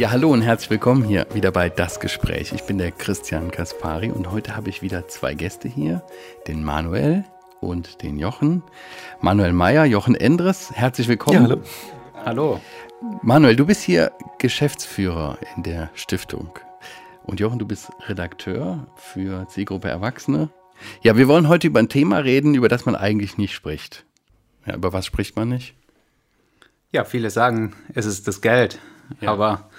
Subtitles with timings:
[0.00, 2.52] Ja, hallo und herzlich willkommen hier wieder bei Das Gespräch.
[2.54, 6.02] Ich bin der Christian Kaspari und heute habe ich wieder zwei Gäste hier,
[6.48, 7.24] den Manuel
[7.60, 8.62] und den Jochen.
[9.20, 11.42] Manuel Meyer, Jochen Endres, herzlich willkommen.
[11.42, 11.60] Ja, hallo.
[12.24, 12.60] Hallo.
[13.22, 16.50] Manuel, du bist hier Geschäftsführer in der Stiftung.
[17.22, 20.48] Und Jochen, du bist Redakteur für Zielgruppe Erwachsene.
[21.02, 24.06] Ja, wir wollen heute über ein Thema reden, über das man eigentlich nicht spricht.
[24.66, 25.74] Ja, über was spricht man nicht?
[26.92, 28.78] Ja, viele sagen, es ist das Geld.
[29.20, 29.32] Ja.
[29.32, 29.70] Aber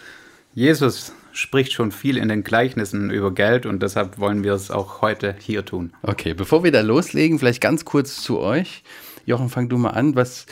[0.54, 5.02] Jesus spricht schon viel in den Gleichnissen über Geld und deshalb wollen wir es auch
[5.02, 5.94] heute hier tun.
[6.04, 8.84] Okay, bevor wir da loslegen, vielleicht ganz kurz zu euch.
[9.26, 10.16] Jochen, fang du mal an.
[10.16, 10.46] Was,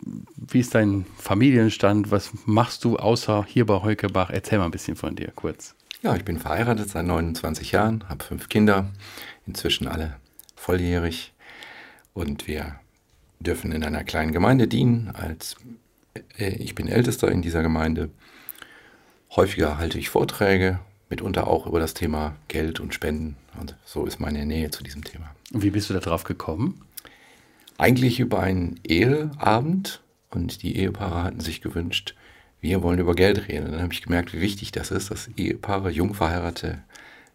[0.00, 2.10] wie ist dein Familienstand?
[2.10, 4.30] Was machst du außer hier bei Heukebach?
[4.30, 5.74] Erzähl mal ein bisschen von dir, kurz.
[6.02, 8.90] Ja, ich bin verheiratet seit 29 Jahren, habe fünf Kinder,
[9.46, 10.16] inzwischen alle
[10.54, 11.32] volljährig
[12.12, 12.78] und wir
[13.40, 15.10] dürfen in einer kleinen Gemeinde dienen.
[15.14, 15.56] Als
[16.38, 18.10] äh, ich bin Ältester in dieser Gemeinde
[19.34, 20.78] Häufiger halte ich Vorträge,
[21.10, 23.36] mitunter auch über das Thema Geld und Spenden.
[23.60, 25.34] Und so ist meine Nähe zu diesem Thema.
[25.52, 26.82] Und wie bist du darauf gekommen?
[27.76, 30.00] Eigentlich über einen Eheabend.
[30.30, 32.14] Und die Ehepaare hatten sich gewünscht,
[32.60, 33.66] wir wollen über Geld reden.
[33.66, 36.82] Und dann habe ich gemerkt, wie wichtig das ist, dass Ehepaare, Jungverheiratete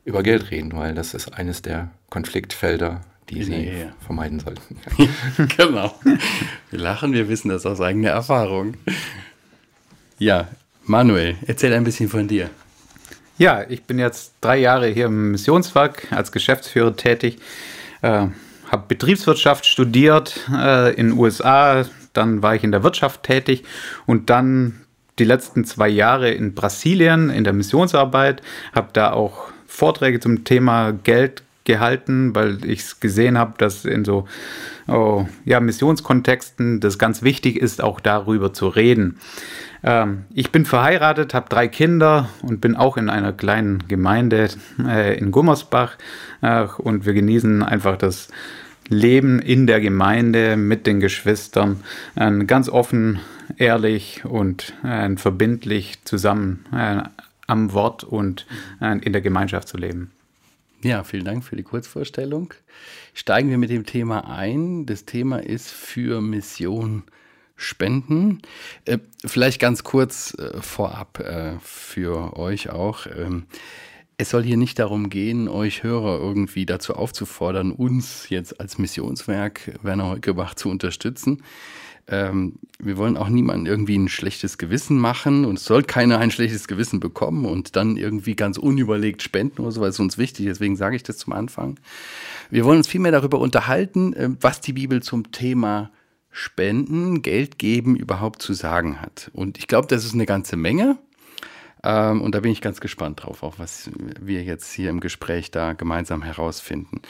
[0.03, 4.77] über Geld reden, weil das ist eines der Konfliktfelder, die In sie vermeiden sollten.
[5.57, 5.95] genau.
[6.69, 8.75] Wir lachen, wir wissen das aus eigener Erfahrung.
[10.19, 10.49] Ja,
[10.83, 12.49] Manuel, erzähl ein bisschen von dir.
[13.37, 17.39] Ja, ich bin jetzt drei Jahre hier im Missionswerk als Geschäftsführer tätig.
[18.01, 18.27] Äh,
[18.69, 23.63] habe Betriebswirtschaft studiert äh, in den USA, dann war ich in der Wirtschaft tätig
[24.05, 24.81] und dann
[25.19, 28.41] die letzten zwei Jahre in Brasilien in der Missionsarbeit,
[28.73, 34.03] habe da auch Vorträge zum Thema Geld gehalten, weil ich es gesehen habe, dass in
[34.03, 34.25] so
[34.87, 39.19] oh, ja, Missionskontexten das ganz wichtig ist, auch darüber zu reden.
[39.83, 44.49] Ähm, ich bin verheiratet, habe drei Kinder und bin auch in einer kleinen Gemeinde
[44.85, 45.97] äh, in Gummersbach
[46.41, 48.27] äh, und wir genießen einfach das
[48.89, 51.79] Leben in der Gemeinde mit den Geschwistern
[52.15, 53.19] äh, ganz offen,
[53.57, 57.03] ehrlich und äh, verbindlich zusammen äh,
[57.47, 58.45] am Wort und
[58.81, 60.11] äh, in der Gemeinschaft zu leben.
[60.83, 62.53] Ja, vielen Dank für die Kurzvorstellung.
[63.13, 64.87] Steigen wir mit dem Thema ein.
[64.87, 67.03] Das Thema ist für Mission
[67.55, 68.41] Spenden.
[68.85, 73.05] Äh, vielleicht ganz kurz äh, vorab äh, für euch auch.
[73.05, 73.45] Ähm,
[74.21, 79.79] es soll hier nicht darum gehen, euch Hörer irgendwie dazu aufzufordern, uns jetzt als Missionswerk
[79.81, 81.41] Werner Heukebach zu unterstützen.
[82.07, 86.29] Ähm, wir wollen auch niemandem irgendwie ein schlechtes Gewissen machen und es soll keiner ein
[86.29, 90.45] schlechtes Gewissen bekommen und dann irgendwie ganz unüberlegt spenden oder so, weil es uns wichtig
[90.45, 90.59] ist.
[90.59, 91.79] Deswegen sage ich das zum Anfang.
[92.51, 95.89] Wir wollen uns vielmehr darüber unterhalten, äh, was die Bibel zum Thema
[96.29, 99.31] Spenden, Geld geben überhaupt zu sagen hat.
[99.33, 100.97] Und ich glaube, das ist eine ganze Menge.
[101.83, 105.51] Ähm, und da bin ich ganz gespannt drauf, auch was wir jetzt hier im Gespräch
[105.51, 107.01] da gemeinsam herausfinden.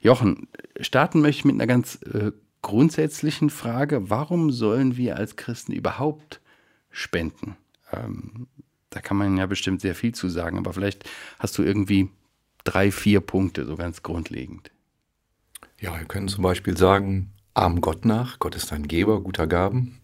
[0.00, 0.48] Jochen,
[0.80, 2.32] starten möchte ich mit einer ganz äh,
[2.62, 6.40] grundsätzlichen Frage, warum sollen wir als Christen überhaupt
[6.90, 7.56] spenden?
[7.92, 8.46] Ähm,
[8.90, 11.08] da kann man ja bestimmt sehr viel zu sagen, aber vielleicht
[11.38, 12.10] hast du irgendwie
[12.64, 14.70] drei, vier Punkte, so ganz grundlegend.
[15.78, 18.38] Ja, wir können zum Beispiel sagen, arm Gott nach.
[18.38, 20.00] Gott ist ein Geber guter Gaben.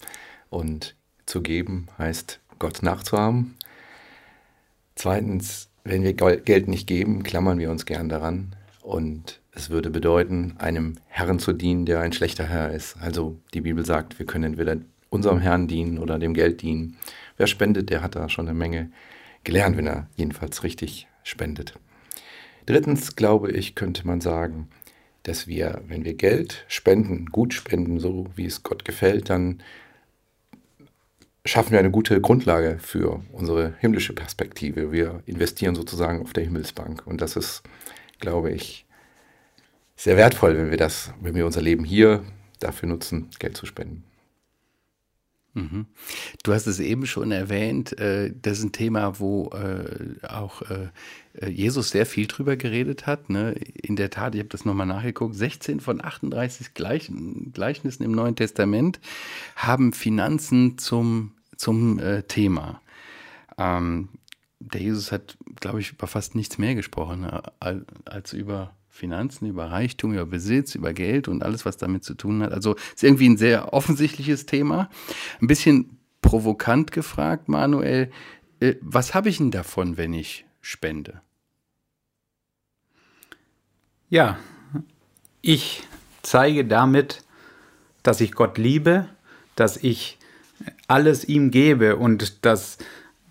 [0.48, 3.55] Und zu geben heißt, Gott nachzuahmen.
[4.96, 8.56] Zweitens, wenn wir Geld nicht geben, klammern wir uns gern daran.
[8.82, 12.96] Und es würde bedeuten, einem Herrn zu dienen, der ein schlechter Herr ist.
[13.00, 14.78] Also die Bibel sagt, wir können entweder
[15.10, 16.96] unserem Herrn dienen oder dem Geld dienen.
[17.36, 18.90] Wer spendet, der hat da schon eine Menge
[19.44, 21.78] gelernt, wenn er jedenfalls richtig spendet.
[22.64, 24.68] Drittens, glaube ich, könnte man sagen,
[25.22, 29.62] dass wir, wenn wir Geld spenden, gut spenden, so wie es Gott gefällt, dann
[31.46, 34.92] schaffen wir eine gute Grundlage für unsere himmlische Perspektive.
[34.92, 37.06] Wir investieren sozusagen auf der Himmelsbank.
[37.06, 37.62] Und das ist,
[38.20, 38.86] glaube ich,
[39.96, 42.24] sehr wertvoll, wenn wir das, wenn wir unser Leben hier
[42.60, 44.04] dafür nutzen, Geld zu spenden.
[45.56, 45.86] Mhm.
[46.42, 51.48] Du hast es eben schon erwähnt, äh, das ist ein Thema, wo äh, auch äh,
[51.48, 53.30] Jesus sehr viel drüber geredet hat.
[53.30, 53.52] Ne?
[53.52, 59.00] In der Tat, ich habe das nochmal nachgeguckt, 16 von 38 Gleichnissen im Neuen Testament
[59.56, 62.80] haben Finanzen zum, zum Thema.
[63.58, 64.08] Ähm,
[64.58, 67.26] der Jesus hat, glaube ich, über fast nichts mehr gesprochen
[68.04, 72.42] als über Finanzen, über Reichtum, über Besitz, über Geld und alles, was damit zu tun
[72.42, 72.52] hat.
[72.52, 74.88] Also ist irgendwie ein sehr offensichtliches Thema.
[75.40, 78.10] Ein bisschen provokant gefragt, Manuel,
[78.60, 81.20] äh, was habe ich denn davon, wenn ich spende?
[84.08, 84.38] Ja,
[85.42, 85.82] ich
[86.22, 87.22] zeige damit,
[88.02, 89.08] dass ich Gott liebe,
[89.56, 90.18] dass ich
[90.88, 92.78] alles ihm gebe und das,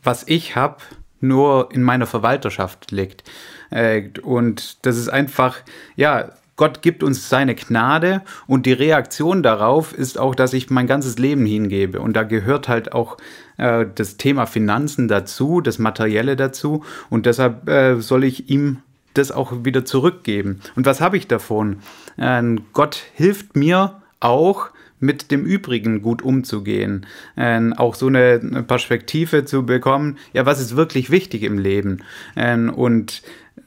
[0.03, 0.77] was ich habe,
[1.21, 3.23] nur in meiner Verwalterschaft liegt.
[3.71, 5.57] Äh, und das ist einfach,
[5.95, 10.87] ja, Gott gibt uns seine Gnade und die Reaktion darauf ist auch, dass ich mein
[10.87, 11.99] ganzes Leben hingebe.
[11.99, 13.17] Und da gehört halt auch
[13.57, 16.83] äh, das Thema Finanzen dazu, das Materielle dazu.
[17.09, 18.81] Und deshalb äh, soll ich ihm
[19.13, 20.61] das auch wieder zurückgeben.
[20.75, 21.79] Und was habe ich davon?
[22.15, 22.41] Äh,
[22.71, 24.69] Gott hilft mir auch,
[24.99, 27.05] mit dem Übrigen gut umzugehen,
[27.35, 32.03] äh, auch so eine Perspektive zu bekommen, ja, was ist wirklich wichtig im Leben?
[32.35, 33.21] Äh, und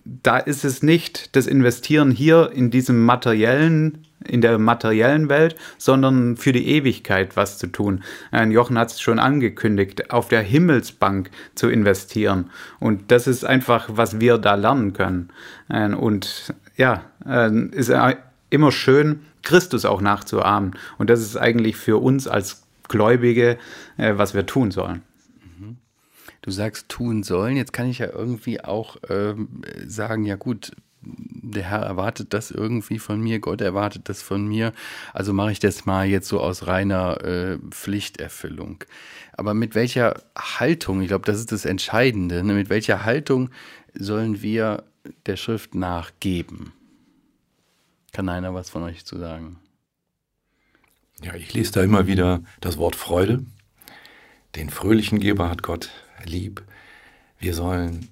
[0.05, 6.37] da ist es nicht das Investieren hier in diesem materiellen, in der materiellen Welt, sondern
[6.37, 8.03] für die Ewigkeit was zu tun.
[8.33, 12.51] Äh, Jochen hat es schon angekündigt, auf der Himmelsbank zu investieren.
[12.81, 15.29] Und das ist einfach, was wir da lernen können.
[15.69, 17.93] Äh, und ja, äh, ist
[18.51, 20.77] immer schön, Christus auch nachzuahmen.
[20.99, 23.59] Und das ist eigentlich für uns als Gläubige,
[23.97, 25.03] was wir tun sollen.
[26.43, 27.56] Du sagst tun sollen.
[27.56, 30.73] Jetzt kann ich ja irgendwie auch ähm, sagen, ja gut,
[31.03, 34.73] der Herr erwartet das irgendwie von mir, Gott erwartet das von mir.
[35.12, 38.85] Also mache ich das mal jetzt so aus reiner äh, Pflichterfüllung.
[39.33, 42.55] Aber mit welcher Haltung, ich glaube, das ist das Entscheidende, ne?
[42.55, 43.50] mit welcher Haltung
[43.95, 44.85] sollen wir
[45.27, 46.73] der Schrift nachgeben?
[48.13, 49.59] Kann einer was von euch zu sagen?
[51.23, 53.45] Ja, ich lese da immer wieder das Wort Freude.
[54.55, 55.91] Den fröhlichen Geber hat Gott
[56.25, 56.63] lieb.
[57.39, 58.09] Wir sollen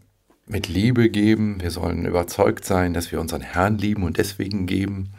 [0.46, 1.60] mit Liebe geben.
[1.60, 5.12] Wir sollen überzeugt sein, dass wir unseren Herrn lieben und deswegen geben.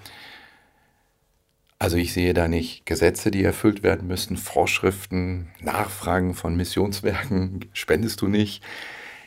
[1.79, 8.21] Also ich sehe da nicht Gesetze, die erfüllt werden müssen, Vorschriften, Nachfragen von Missionswerken, spendest
[8.21, 8.63] du nicht.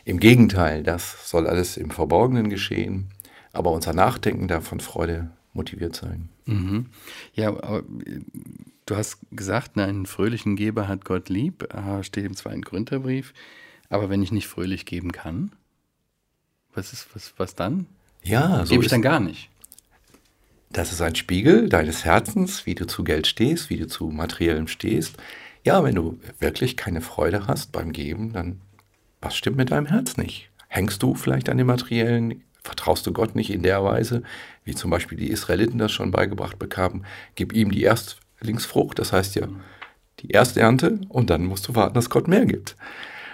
[0.05, 3.11] Im Gegenteil, das soll alles im Verborgenen geschehen,
[3.53, 6.29] aber unser Nachdenken darf von Freude motiviert sein.
[6.47, 6.87] Mhm.
[7.35, 7.53] Ja,
[8.87, 11.69] du hast gesagt, ne, einen fröhlichen Geber hat Gott lieb,
[12.03, 13.35] steht im zweiten Gründerbrief.
[13.89, 15.53] Aber wenn ich nicht fröhlich geben kann,
[16.75, 17.87] was ist, was, was dann?
[18.23, 19.51] Ja, so gebe ich dann gar nicht.
[20.73, 24.69] Das ist ein Spiegel deines Herzens, wie du zu Geld stehst, wie du zu Materiellem
[24.69, 25.17] stehst.
[25.65, 28.61] Ja, wenn du wirklich keine Freude hast beim Geben, dann
[29.21, 30.51] was stimmt mit deinem Herz nicht?
[30.69, 32.45] Hängst du vielleicht an dem Materiellen?
[32.63, 34.23] Vertraust du Gott nicht in der Weise,
[34.65, 37.07] wie zum Beispiel die Israeliten das schon beigebracht bekamen?
[37.35, 39.49] Gib ihm die Erstlingsfrucht, das heißt ja
[40.21, 42.77] die erste Ernte, und dann musst du warten, dass Gott mehr gibt.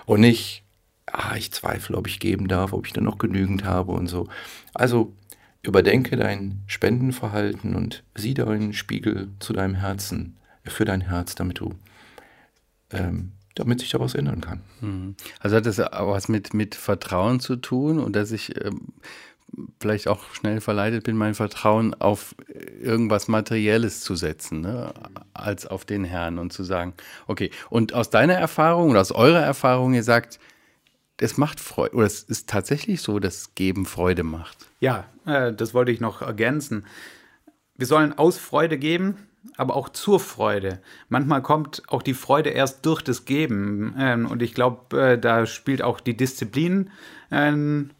[0.05, 0.63] Und nicht,
[1.07, 4.29] ah, ich zweifle, ob ich geben darf, ob ich dann noch genügend habe und so.
[4.73, 5.13] Also
[5.63, 11.75] überdenke dein Spendenverhalten und sieh deinen Spiegel zu deinem Herzen, für dein Herz, damit du,
[12.93, 14.61] ähm, damit sich da was ändern kann.
[14.81, 15.17] Mhm.
[15.41, 18.93] Also hat das auch was mit, mit Vertrauen zu tun und dass ich ähm,
[19.81, 22.35] vielleicht auch schnell verleitet bin, mein Vertrauen auf
[22.81, 24.93] irgendwas Materielles zu setzen, ne?
[25.33, 26.95] als auf den Herrn und zu sagen,
[27.27, 30.39] okay, und aus deiner Erfahrung oder aus eurer Erfahrung, ihr sagt,
[31.19, 34.67] es macht Freude, oder es ist tatsächlich so, dass Geben Freude macht.
[34.81, 36.85] Ja, äh, das wollte ich noch ergänzen.
[37.77, 39.17] Wir sollen aus Freude geben,
[39.57, 40.81] aber auch zur Freude.
[41.09, 43.95] Manchmal kommt auch die Freude erst durch das Geben.
[43.99, 46.91] Ähm, und ich glaube, äh, da spielt auch die Disziplin
[47.31, 47.91] ähm,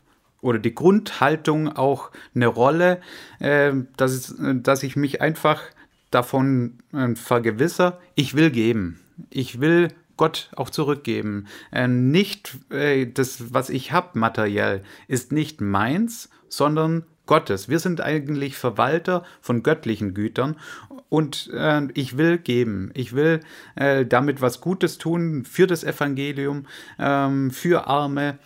[0.41, 3.01] oder die Grundhaltung auch eine Rolle,
[3.39, 5.63] äh, dass, dass ich mich einfach
[6.11, 9.01] davon äh, vergewisser, ich will geben.
[9.31, 11.47] Ich will Gott auch zurückgeben.
[11.73, 17.69] Äh, nicht äh, das, was ich habe materiell, ist nicht meins, sondern Gottes.
[17.69, 20.57] Wir sind eigentlich Verwalter von göttlichen Gütern
[21.09, 22.91] und äh, ich will geben.
[22.95, 23.41] Ich will
[23.75, 26.67] äh, damit was Gutes tun für das Evangelium,
[26.99, 28.39] ähm, für Arme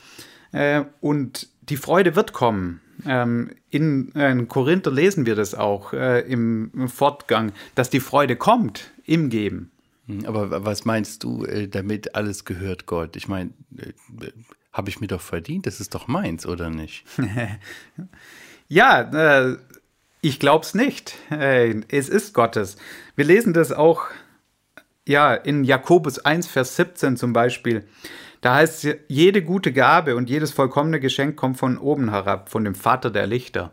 [0.52, 2.80] äh, und die Freude wird kommen.
[3.06, 8.90] Ähm, in, äh, in, Korinther lesen wir das auch im, Fortgang, dass die Freude kommt
[9.04, 9.70] im Geben.
[10.10, 13.16] Hm, aber was meinst du, äh, damit alles gehört Gott?
[13.16, 13.92] Ich meine, äh,
[14.72, 17.04] habe ich mir doch verdient, das ist doch meins, oder nicht?
[18.68, 19.00] ja,
[19.50, 19.56] äh,
[20.20, 21.14] ich glaube es nicht.
[21.30, 22.76] Äh, es ist Gottes.
[23.16, 24.06] Wir lesen das auch
[25.06, 27.84] ja, in Jakobus 1, Vers 17 zum Beispiel.
[28.40, 32.64] Da heißt es, jede gute Gabe und jedes vollkommene Geschenk kommt von oben herab, von
[32.64, 33.72] dem Vater der Lichter.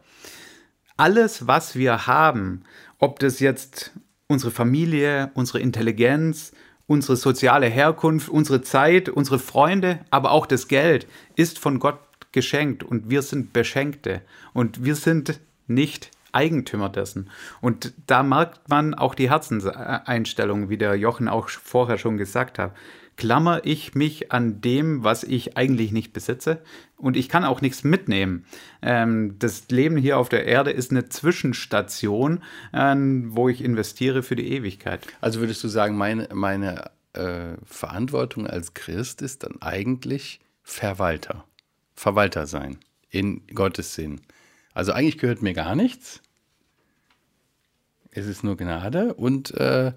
[0.97, 2.63] Alles, was wir haben,
[2.97, 3.91] ob das jetzt
[4.27, 6.51] unsere Familie, unsere Intelligenz,
[6.85, 11.99] unsere soziale Herkunft, unsere Zeit, unsere Freunde, aber auch das Geld, ist von Gott
[12.31, 14.21] geschenkt und wir sind Beschenkte
[14.53, 17.29] und wir sind nicht Eigentümer dessen.
[17.61, 22.73] Und da merkt man auch die Herzenseinstellung, wie der Jochen auch vorher schon gesagt hat.
[23.17, 26.61] Klammer ich mich an dem, was ich eigentlich nicht besitze
[26.95, 28.45] und ich kann auch nichts mitnehmen.
[28.81, 34.35] Ähm, das Leben hier auf der Erde ist eine Zwischenstation, äh, wo ich investiere für
[34.35, 35.05] die Ewigkeit.
[35.19, 41.43] Also würdest du sagen, meine, meine äh, Verantwortung als Christ ist dann eigentlich Verwalter,
[41.95, 42.77] Verwalter sein
[43.09, 44.21] in Gottes Sinn.
[44.73, 46.21] Also eigentlich gehört mir gar nichts.
[48.11, 49.93] Es ist nur Gnade und äh,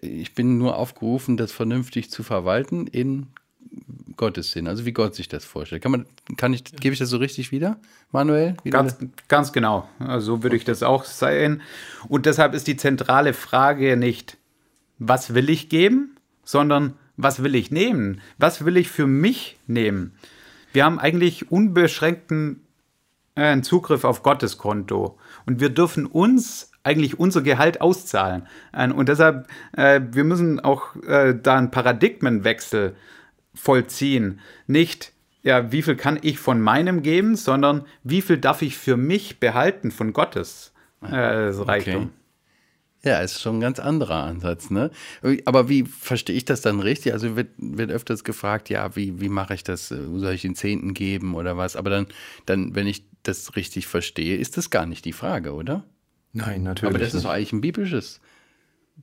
[0.00, 3.28] ich bin nur aufgerufen, das vernünftig zu verwalten in
[4.16, 5.82] Gottes Sinn, also wie Gott sich das vorstellt.
[5.82, 7.78] Kann man, kann ich, gebe ich das so richtig wieder,
[8.10, 8.56] Manuel?
[8.64, 8.96] Wieder ganz,
[9.28, 9.88] ganz genau.
[10.18, 11.62] So würde ich das auch sehen.
[12.08, 14.36] Und deshalb ist die zentrale Frage nicht,
[14.98, 18.20] was will ich geben, sondern was will ich nehmen?
[18.38, 20.12] Was will ich für mich nehmen?
[20.72, 22.62] Wir haben eigentlich unbeschränkten
[23.36, 28.46] äh, Zugriff auf Gottes Konto und wir dürfen uns eigentlich unser Gehalt auszahlen.
[28.72, 32.96] Und deshalb, äh, wir müssen auch äh, da einen Paradigmenwechsel
[33.54, 34.40] vollziehen.
[34.66, 38.96] Nicht, ja, wie viel kann ich von meinem geben, sondern wie viel darf ich für
[38.96, 41.94] mich behalten von Gottes äh, Reichtum.
[41.94, 42.08] Okay.
[43.04, 44.90] Ja, ist schon ein ganz anderer Ansatz, ne?
[45.44, 47.12] Aber wie verstehe ich das dann richtig?
[47.12, 49.88] Also wird, wird öfters gefragt, ja, wie, wie mache ich das?
[49.88, 51.76] Soll ich den Zehnten geben oder was?
[51.76, 52.06] Aber dann,
[52.44, 55.84] dann, wenn ich das richtig verstehe, ist das gar nicht die Frage, oder?
[56.38, 56.94] Nein, natürlich.
[56.94, 58.20] Aber das ist doch eigentlich ein biblisches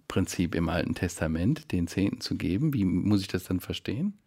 [0.08, 2.74] Prinzip im Alten Testament, den Zehnten zu geben.
[2.74, 4.18] Wie muss ich das dann verstehen?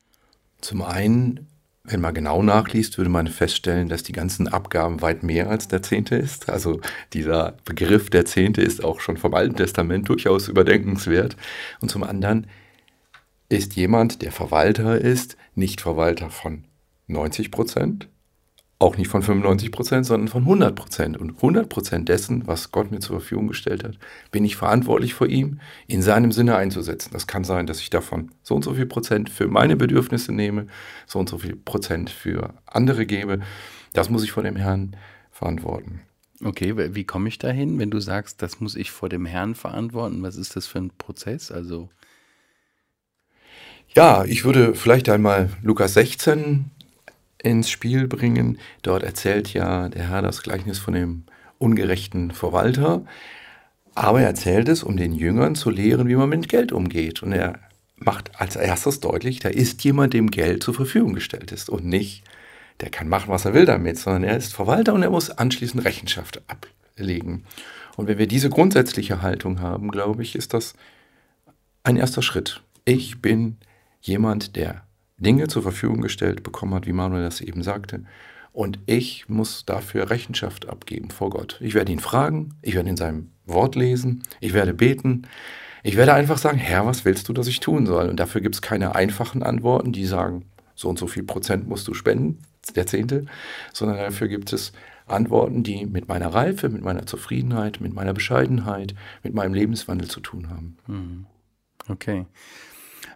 [0.60, 1.46] Zum einen,
[1.84, 5.82] wenn man genau nachliest, würde man feststellen, dass die ganzen Abgaben weit mehr als der
[5.82, 6.48] Zehnte ist.
[6.48, 6.80] Also
[7.12, 11.36] dieser Begriff der Zehnte ist auch schon vom Alten Testament durchaus überdenkenswert.
[11.80, 12.46] Und zum anderen
[13.48, 16.64] ist jemand, der Verwalter ist, nicht Verwalter von
[17.06, 18.08] 90 Prozent,
[18.80, 21.16] auch nicht von 95 Prozent, sondern von 100 Prozent.
[21.16, 23.98] Und 100 Prozent dessen, was Gott mir zur Verfügung gestellt hat,
[24.30, 27.10] bin ich verantwortlich vor ihm, in seinem Sinne einzusetzen.
[27.12, 30.68] Das kann sein, dass ich davon so und so viel Prozent für meine Bedürfnisse nehme,
[31.06, 33.40] so und so viel Prozent für andere gebe.
[33.94, 34.96] Das muss ich vor dem Herrn
[35.32, 36.02] verantworten.
[36.44, 40.22] Okay, wie komme ich dahin, wenn du sagst, das muss ich vor dem Herrn verantworten?
[40.22, 41.50] Was ist das für ein Prozess?
[41.50, 41.88] Also
[43.94, 46.70] ja, ich würde vielleicht einmal Lukas 16
[47.42, 48.58] ins Spiel bringen.
[48.82, 51.24] Dort erzählt ja der Herr das Gleichnis von dem
[51.58, 53.04] ungerechten Verwalter.
[53.94, 57.22] Aber er erzählt es, um den Jüngern zu lehren, wie man mit Geld umgeht.
[57.22, 57.58] Und er
[57.96, 62.24] macht als erstes deutlich, da ist jemand, dem Geld zur Verfügung gestellt ist und nicht,
[62.80, 65.84] der kann machen, was er will damit, sondern er ist Verwalter und er muss anschließend
[65.84, 67.44] Rechenschaft ablegen.
[67.96, 70.74] Und wenn wir diese grundsätzliche Haltung haben, glaube ich, ist das
[71.82, 72.62] ein erster Schritt.
[72.84, 73.56] Ich bin
[74.00, 74.82] jemand, der
[75.18, 78.04] Dinge zur Verfügung gestellt bekommen hat, wie Manuel das eben sagte.
[78.52, 81.58] Und ich muss dafür Rechenschaft abgeben vor Gott.
[81.60, 85.26] Ich werde ihn fragen, ich werde in seinem Wort lesen, ich werde beten.
[85.84, 88.08] Ich werde einfach sagen, Herr, was willst du, dass ich tun soll?
[88.08, 90.44] Und dafür gibt es keine einfachen Antworten, die sagen,
[90.74, 92.40] so und so viel Prozent musst du spenden,
[92.74, 93.26] der Zehnte,
[93.72, 94.72] sondern dafür gibt es
[95.06, 100.20] Antworten, die mit meiner Reife, mit meiner Zufriedenheit, mit meiner Bescheidenheit, mit meinem Lebenswandel zu
[100.20, 100.76] tun haben.
[100.86, 101.26] Hm.
[101.88, 102.26] Okay.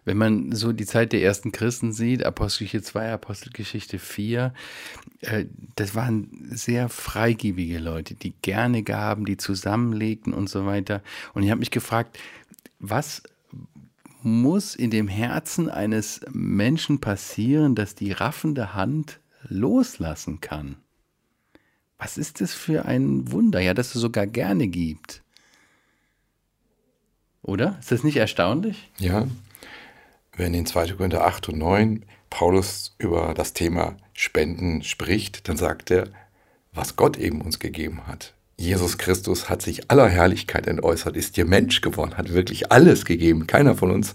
[0.04, 4.52] Wenn man so die Zeit der ersten Christen sieht, Apostelgeschichte 2, Apostelgeschichte 4,
[5.20, 11.02] äh, das waren sehr freigebige Leute, die gerne gaben, die zusammenlegten und so weiter.
[11.34, 12.18] Und ich habe mich gefragt,
[12.80, 13.22] was
[14.22, 20.76] muss in dem Herzen eines Menschen passieren, dass die raffende Hand loslassen kann?
[21.96, 23.60] Was ist das für ein Wunder?
[23.60, 25.22] Ja, dass es sogar gerne gibt.
[27.42, 27.76] Oder?
[27.78, 28.90] Ist das nicht erstaunlich?
[28.98, 29.28] Ja,
[30.36, 30.92] wenn in 2.
[30.92, 36.08] Korinther 8 und 9 Paulus über das Thema Spenden spricht, dann sagt er,
[36.72, 38.34] was Gott eben uns gegeben hat.
[38.56, 43.46] Jesus Christus hat sich aller Herrlichkeit entäußert, ist dir Mensch geworden, hat wirklich alles gegeben.
[43.46, 44.14] Keiner von uns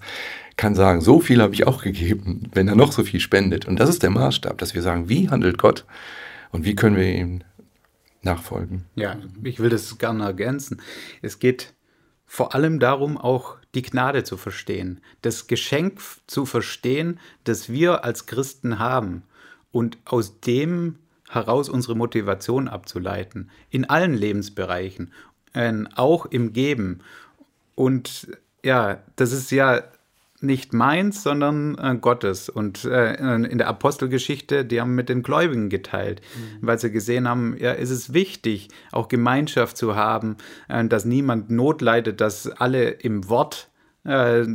[0.56, 3.68] kann sagen, so viel habe ich auch gegeben, wenn er noch so viel spendet.
[3.68, 5.86] Und das ist der Maßstab, dass wir sagen, wie handelt Gott
[6.52, 7.42] und wie können wir ihm
[8.24, 8.86] nachfolgen.
[8.96, 10.82] Ja, ich will das gerne ergänzen.
[11.22, 11.74] Es geht
[12.26, 18.26] vor allem darum, auch die Gnade zu verstehen, das Geschenk zu verstehen, das wir als
[18.26, 19.22] Christen haben
[19.72, 20.96] und aus dem
[21.30, 25.14] heraus unsere Motivation abzuleiten, in allen Lebensbereichen,
[25.54, 27.02] äh, auch im Geben.
[27.76, 29.84] Und ja, das ist ja
[30.39, 32.50] nicht meins, sondern äh, Gottes.
[32.50, 36.67] Und äh, in der Apostelgeschichte, die haben mit den Gläubigen geteilt, mhm.
[36.67, 41.50] weil sie gesehen haben, ja, ist es wichtig, auch Gemeinschaft zu haben, äh, dass niemand
[41.50, 43.70] Not leidet, dass alle im Wort
[44.03, 44.46] äh,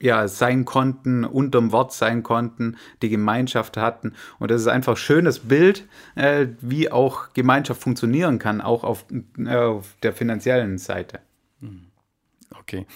[0.00, 4.14] ja, sein konnten, unterm Wort sein konnten, die Gemeinschaft hatten.
[4.40, 9.04] Und das ist einfach ein schönes Bild, äh, wie auch Gemeinschaft funktionieren kann, auch auf,
[9.38, 11.20] äh, auf der finanziellen Seite.
[12.58, 12.86] Okay.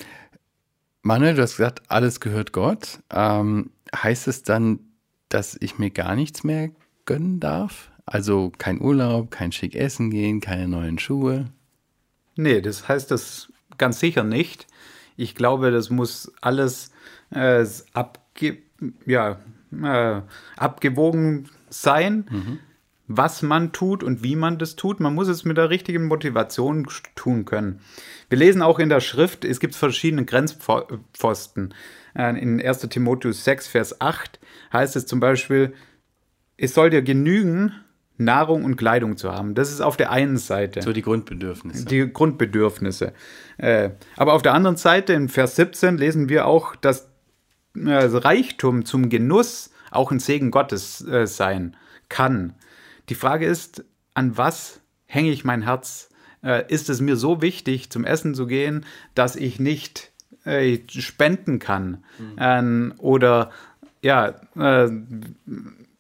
[1.07, 2.99] Manuel, du hast gesagt, alles gehört Gott.
[3.13, 4.81] Ähm, heißt es dann,
[5.29, 6.71] dass ich mir gar nichts mehr
[7.05, 7.93] gönnen darf?
[8.07, 11.45] Also kein Urlaub, kein schick Essen gehen, keine neuen Schuhe?
[12.35, 14.67] Nee, das heißt das ganz sicher nicht.
[15.17, 16.91] Ich glaube, das muss alles
[17.31, 18.59] äh, abge
[19.07, 19.39] ja,
[19.81, 20.23] äh,
[20.57, 22.59] abgewogen sein, mhm.
[23.09, 25.01] Was man tut und wie man das tut.
[25.01, 27.81] Man muss es mit der richtigen Motivation tun können.
[28.29, 31.75] Wir lesen auch in der Schrift, es gibt verschiedene Grenzpfosten.
[32.15, 34.41] Äh, in 1 Timotheus 6, Vers 8
[34.73, 35.75] heißt es zum Beispiel,
[36.57, 37.73] es soll dir genügen,
[38.19, 39.55] Nahrung und Kleidung zu haben.
[39.55, 40.81] Das ist auf der einen Seite.
[40.83, 41.85] So die Grundbedürfnisse.
[41.85, 43.13] Die Grundbedürfnisse.
[43.59, 47.11] Äh, aber auf der anderen Seite, in Vers 17, lesen wir auch, dass
[47.85, 51.77] also Reichtum zum Genuss auch ein Segen Gottes äh, sein
[52.09, 52.55] kann.
[53.09, 53.85] Die Frage ist,
[54.15, 56.11] an was hänge ich mein Herz?
[56.43, 58.85] Äh, ist es mir so wichtig, zum Essen zu gehen,
[59.15, 60.13] dass ich nicht
[60.45, 62.05] äh, spenden kann?
[62.19, 62.37] Mhm.
[62.39, 63.51] Ähm, oder
[64.03, 64.91] ja, äh,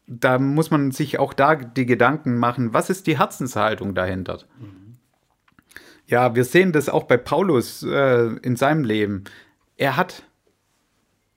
[0.06, 4.40] da muss man sich auch da die Gedanken machen, was ist die Herzenshaltung dahinter?
[4.60, 4.96] Mhm.
[6.06, 9.24] Ja, wir sehen das auch bei Paulus äh, in seinem Leben.
[9.76, 10.22] Er hat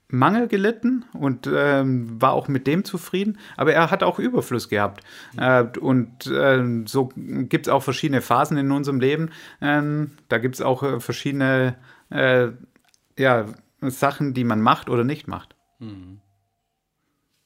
[0.09, 5.03] Mangel gelitten und ähm, war auch mit dem zufrieden, aber er hat auch Überfluss gehabt.
[5.37, 9.29] Äh, und äh, so gibt es auch verschiedene Phasen in unserem Leben.
[9.61, 11.75] Ähm, da gibt es auch äh, verschiedene
[12.09, 12.47] äh,
[13.17, 13.45] ja,
[13.81, 15.55] Sachen, die man macht oder nicht macht.
[15.77, 16.21] Mhm.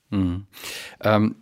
[0.10, 0.48] Mhm.
[1.02, 1.36] Ähm,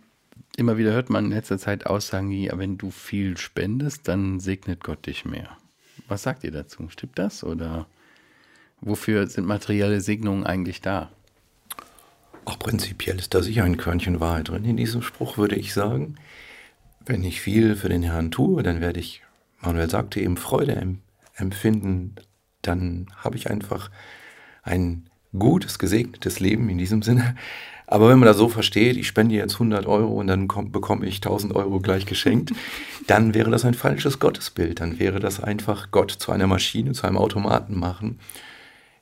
[0.56, 4.82] immer wieder hört man in letzter Zeit Aussagen wie, wenn du viel spendest, dann segnet
[4.82, 5.56] Gott dich mehr.
[6.08, 6.88] Was sagt ihr dazu?
[6.88, 7.86] Stimmt das oder?
[8.82, 11.10] Wofür sind materielle Segnungen eigentlich da?
[12.44, 14.64] Auch prinzipiell ist da sicher ein Körnchen Wahrheit drin.
[14.64, 16.16] In diesem Spruch würde ich sagen,
[17.06, 19.22] wenn ich viel für den Herrn tue, dann werde ich,
[19.60, 20.96] Manuel sagte eben, Freude
[21.36, 22.16] empfinden.
[22.60, 23.88] Dann habe ich einfach
[24.64, 25.08] ein
[25.38, 27.36] gutes, gesegnetes Leben in diesem Sinne.
[27.86, 31.16] Aber wenn man das so versteht, ich spende jetzt 100 Euro und dann bekomme ich
[31.16, 32.52] 1000 Euro gleich geschenkt,
[33.06, 34.80] dann wäre das ein falsches Gottesbild.
[34.80, 38.18] Dann wäre das einfach Gott zu einer Maschine, zu einem Automaten machen.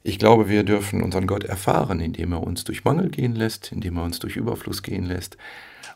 [0.02, 3.98] Ich glaube, wir dürfen unseren Gott erfahren, indem er uns durch Mangel gehen lässt, indem
[3.98, 5.36] er uns durch Überfluss gehen lässt.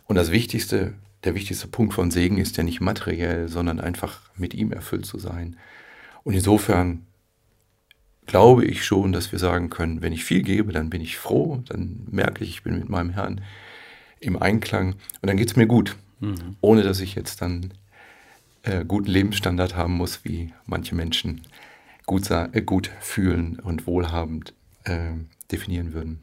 [0.06, 4.52] Und das Wichtigste, der wichtigste Punkt von Segen ist ja nicht materiell, sondern einfach mit
[4.52, 5.56] ihm erfüllt zu sein.
[6.22, 7.06] Und insofern
[8.26, 11.62] glaube ich schon, dass wir sagen können, wenn ich viel gebe, dann bin ich froh,
[11.66, 13.42] dann merke ich, ich bin mit meinem Herrn
[14.20, 16.56] im Einklang und dann geht es mir gut, mhm.
[16.60, 17.72] ohne dass ich jetzt dann
[18.62, 21.42] äh, guten Lebensstandard haben muss, wie manche Menschen
[22.06, 25.12] gut, äh, gut fühlen und wohlhabend äh,
[25.50, 26.22] definieren würden.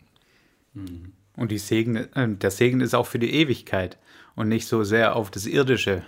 [0.74, 1.14] Mhm.
[1.36, 3.98] Und Segen, äh, der Segen ist auch für die Ewigkeit
[4.36, 6.04] und nicht so sehr auf das Irdische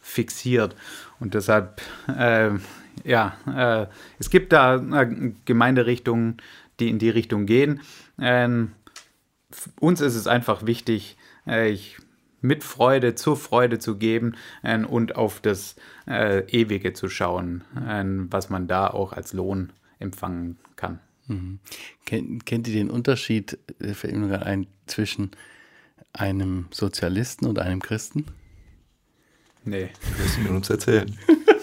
[0.00, 0.76] fixiert.
[1.18, 2.50] Und deshalb, äh,
[3.04, 3.86] ja, äh,
[4.18, 6.38] es gibt da äh, Gemeinderichtungen,
[6.78, 7.80] die in die Richtung gehen.
[8.18, 8.72] Ähm,
[9.78, 11.96] uns ist es einfach wichtig, ich
[12.40, 15.76] mit Freude zur Freude zu geben äh, und auf das
[16.06, 21.00] äh, Ewige zu schauen, äh, was man da auch als Lohn empfangen kann.
[21.26, 21.60] Mhm.
[22.06, 25.30] Kennt, kennt ihr den Unterschied, äh, fällt mir gerade ein, zwischen
[26.12, 28.26] einem Sozialisten und einem Christen?
[29.64, 29.90] Nee.
[30.16, 31.16] Wirst du mir uns erzählen.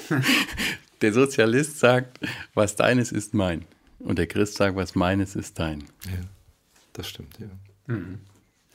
[1.01, 2.19] der Sozialist sagt,
[2.53, 3.65] was deines ist mein.
[3.99, 5.81] Und der Christ sagt, was meines ist dein.
[6.05, 6.21] Ja,
[6.93, 7.47] das stimmt, ja.
[7.87, 8.19] Mhm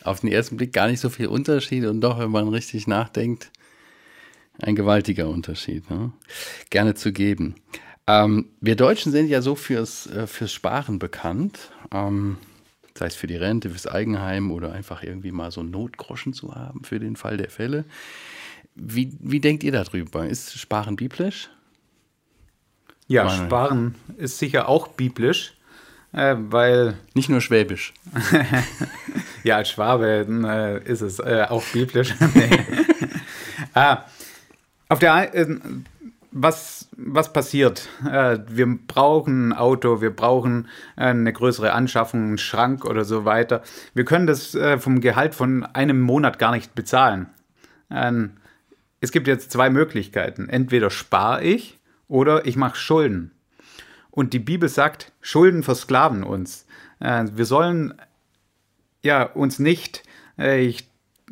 [0.05, 3.51] auf den ersten Blick gar nicht so viel Unterschied und doch, wenn man richtig nachdenkt,
[4.61, 5.89] ein gewaltiger Unterschied.
[5.91, 6.13] Ne?
[6.71, 7.55] Gerne zu geben.
[8.07, 11.73] Ähm, wir Deutschen sind ja so fürs, äh, fürs Sparen bekannt.
[11.93, 12.39] Ähm,
[12.97, 16.85] sei es für die Rente, fürs Eigenheim oder einfach irgendwie mal so Notgroschen zu haben
[16.85, 17.85] für den Fall der Fälle.
[18.75, 20.27] Wie, wie denkt ihr darüber?
[20.27, 21.51] Ist Sparen biblisch?
[23.07, 23.47] Ja, Manuel.
[23.47, 25.55] Sparen ist sicher auch biblisch.
[26.13, 26.99] Äh, weil.
[27.15, 27.95] Nicht nur Schwäbisch.
[29.45, 32.15] ja, als Schwabe äh, ist es äh, auch biblisch.
[33.75, 34.05] ah,
[34.89, 35.47] auf der äh,
[36.31, 37.89] was, was passiert?
[38.11, 43.25] Äh, wir brauchen ein Auto, wir brauchen äh, eine größere Anschaffung, einen Schrank oder so
[43.25, 43.63] weiter.
[43.95, 47.29] Wir können das vom Gehalt von einem Monat gar nicht bezahlen.
[47.91, 48.33] Ähm,
[49.01, 50.49] es gibt jetzt zwei Möglichkeiten.
[50.49, 51.79] Entweder spare ich
[52.09, 53.33] oder ich mache Schulden.
[54.11, 56.67] Und die Bibel sagt, Schulden versklaven uns.
[57.01, 57.95] Äh, wir sollen
[59.03, 60.03] ja uns nicht
[60.39, 60.75] äh,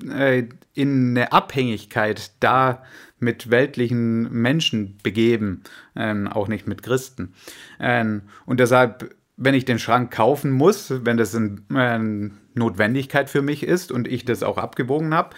[0.09, 2.83] äh, in eine Abhängigkeit da
[3.19, 5.63] mit weltlichen Menschen begeben,
[5.95, 7.35] ähm, auch nicht mit Christen.
[7.79, 13.63] Ähm, und deshalb, wenn ich den Schrank kaufen muss, wenn das eine Notwendigkeit für mich
[13.63, 15.35] ist und ich das auch abgewogen habe,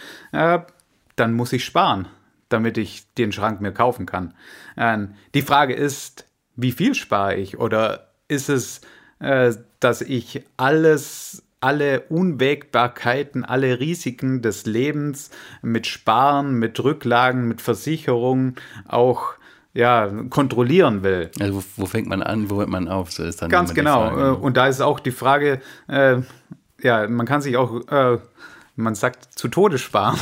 [1.14, 2.08] dann muss ich sparen,
[2.48, 4.34] damit ich den Schrank mir kaufen kann.
[4.76, 7.58] Ähm, die Frage ist, wie viel spare ich?
[7.58, 8.80] Oder ist es
[9.22, 15.30] äh, dass ich alles alle Unwägbarkeiten, alle Risiken des Lebens
[15.62, 19.34] mit Sparen, mit Rücklagen, mit Versicherungen auch
[19.74, 21.30] ja, kontrollieren will.
[21.40, 23.10] Also wo, wo, fängt man an, wo hört man auf?
[23.12, 24.08] So ist dann Ganz genau.
[24.08, 24.34] Frage, ne?
[24.36, 26.18] Und da ist auch die Frage, äh,
[26.82, 28.18] ja, man kann sich auch, äh,
[28.76, 30.18] man sagt, zu Tode sparen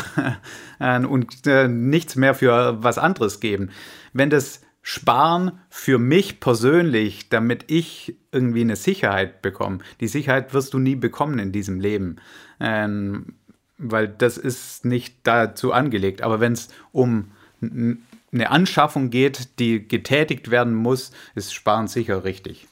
[1.08, 3.70] und äh, nichts mehr für was anderes geben.
[4.12, 9.78] Wenn das sparen für mich persönlich, damit ich irgendwie eine Sicherheit bekomme.
[10.00, 12.16] Die Sicherheit wirst du nie bekommen in diesem Leben,
[12.58, 13.34] ähm,
[13.78, 16.22] weil das ist nicht dazu angelegt.
[16.22, 22.68] Aber wenn es um eine Anschaffung geht, die getätigt werden muss, ist Sparen sicher richtig.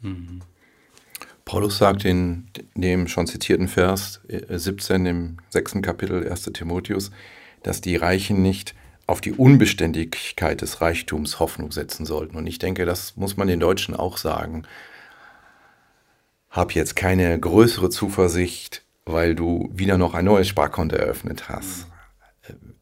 [0.00, 0.40] Mhm.
[1.44, 6.44] Paulus sagt in dem schon zitierten Vers 17 äh, im sechsten Kapitel 1.
[6.54, 7.10] Timotheus,
[7.62, 8.74] dass die Reichen nicht
[9.06, 12.36] auf die Unbeständigkeit des Reichtums Hoffnung setzen sollten.
[12.36, 14.64] Und ich denke, das muss man den Deutschen auch sagen.
[16.50, 21.88] Hab jetzt keine größere Zuversicht, weil du wieder noch ein neues Sparkonto eröffnet hast.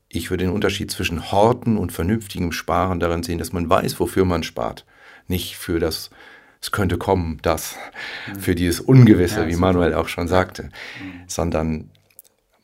[0.09, 4.25] Ich würde den Unterschied zwischen Horten und vernünftigem Sparen darin sehen, dass man weiß, wofür
[4.25, 4.85] man spart.
[5.27, 6.11] Nicht für das,
[6.61, 7.77] es könnte kommen, das,
[8.39, 10.69] für dieses Ungewisse, wie Manuel auch schon sagte,
[11.27, 11.91] sondern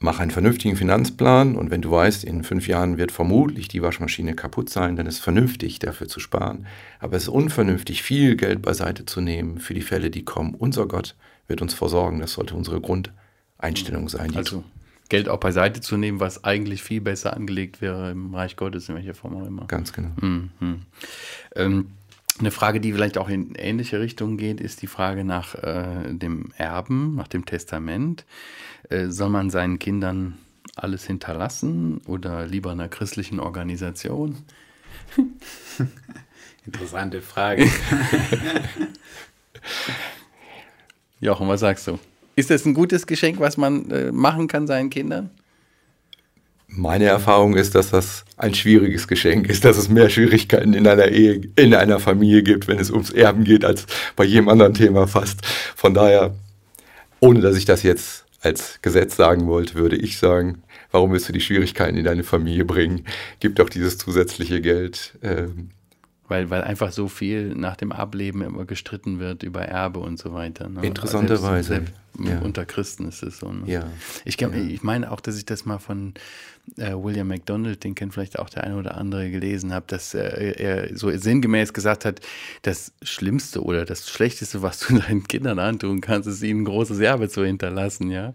[0.00, 4.34] mach einen vernünftigen Finanzplan und wenn du weißt, in fünf Jahren wird vermutlich die Waschmaschine
[4.34, 6.66] kaputt sein, dann ist es vernünftig, dafür zu sparen.
[7.00, 10.54] Aber es ist unvernünftig, viel Geld beiseite zu nehmen für die Fälle, die kommen.
[10.54, 11.16] Unser Gott
[11.48, 12.20] wird uns versorgen.
[12.20, 14.36] Das sollte unsere Grundeinstellung sein.
[14.36, 14.62] Also
[15.08, 18.94] Geld auch beiseite zu nehmen, was eigentlich viel besser angelegt wäre im Reich Gottes, in
[18.94, 19.66] welcher Form auch immer.
[19.66, 20.10] Ganz genau.
[20.20, 20.50] Mhm.
[21.56, 21.86] Ähm,
[22.38, 26.52] eine Frage, die vielleicht auch in ähnliche Richtungen geht, ist die Frage nach äh, dem
[26.56, 28.24] Erben, nach dem Testament.
[28.90, 30.38] Äh, soll man seinen Kindern
[30.74, 34.36] alles hinterlassen oder lieber einer christlichen Organisation?
[36.66, 37.66] Interessante Frage.
[41.20, 41.98] Jochen, was sagst du?
[42.36, 45.30] Ist das ein gutes Geschenk, was man äh, machen kann seinen Kindern?
[46.68, 51.08] Meine Erfahrung ist, dass das ein schwieriges Geschenk ist, dass es mehr Schwierigkeiten in einer
[51.08, 55.08] Ehe, in einer Familie gibt, wenn es ums Erben geht, als bei jedem anderen Thema
[55.08, 55.44] fast.
[55.74, 56.34] Von daher,
[57.20, 61.32] ohne dass ich das jetzt als Gesetz sagen wollte, würde ich sagen, warum willst du
[61.32, 63.04] die Schwierigkeiten in deine Familie bringen?
[63.40, 65.18] Gib doch dieses zusätzliche Geld.
[65.22, 65.70] Ähm,
[66.28, 70.32] weil, weil einfach so viel nach dem Ableben immer gestritten wird über Erbe und so
[70.32, 70.68] weiter.
[70.68, 70.82] Ne?
[70.82, 71.84] Interessanterweise.
[72.18, 72.40] Ja.
[72.40, 73.52] Unter Christen ist es so.
[73.52, 73.62] Ne?
[73.70, 73.86] Ja.
[74.24, 74.50] Ich, ja.
[74.52, 76.14] ich meine auch, dass ich das mal von
[76.76, 80.54] äh, William MacDonald, den kennt vielleicht auch der eine oder andere, gelesen habe, dass äh,
[80.56, 82.20] er so sinngemäß gesagt hat,
[82.62, 86.98] das Schlimmste oder das Schlechteste, was du deinen Kindern antun kannst, ist ihnen ein großes
[86.98, 88.34] Erbe zu hinterlassen, ja.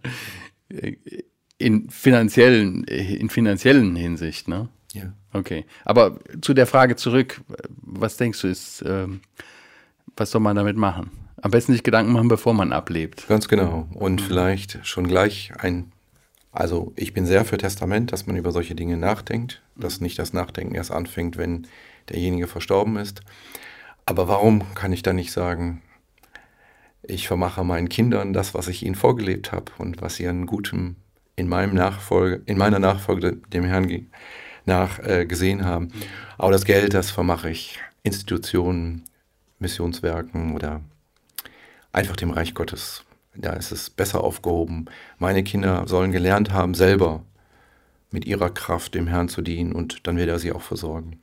[1.58, 4.70] In finanziellen, in finanziellen Hinsicht, ne?
[4.94, 5.14] Ja.
[5.34, 5.66] Okay.
[5.86, 7.42] Aber zu der Frage zurück,
[7.82, 9.22] was denkst du, ist, ähm,
[10.16, 11.12] was soll man damit machen?
[11.42, 13.28] Am besten sich Gedanken machen, bevor man ablebt.
[13.28, 13.88] Ganz genau.
[13.94, 15.92] Und vielleicht schon gleich ein,
[16.52, 20.32] also ich bin sehr für Testament, dass man über solche Dinge nachdenkt, dass nicht das
[20.32, 21.68] Nachdenken erst anfängt, wenn
[22.10, 23.22] derjenige verstorben ist.
[24.06, 25.82] Aber warum kann ich da nicht sagen,
[27.02, 30.96] ich vermache meinen Kindern das, was ich ihnen vorgelebt habe und was sie an Gutem
[31.36, 33.88] in meinem Nachfolge, in meiner Nachfolge dem Herrn
[34.66, 35.90] nach äh, gesehen haben.
[36.38, 39.04] Aber das Geld, das vermache ich Institutionen,
[39.60, 40.82] Missionswerken oder
[41.92, 43.04] einfach dem Reich Gottes.
[43.36, 44.86] Da ist es besser aufgehoben.
[45.18, 47.24] Meine Kinder sollen gelernt haben, selber
[48.12, 51.20] mit ihrer Kraft dem Herrn zu dienen und dann wird er sie auch versorgen.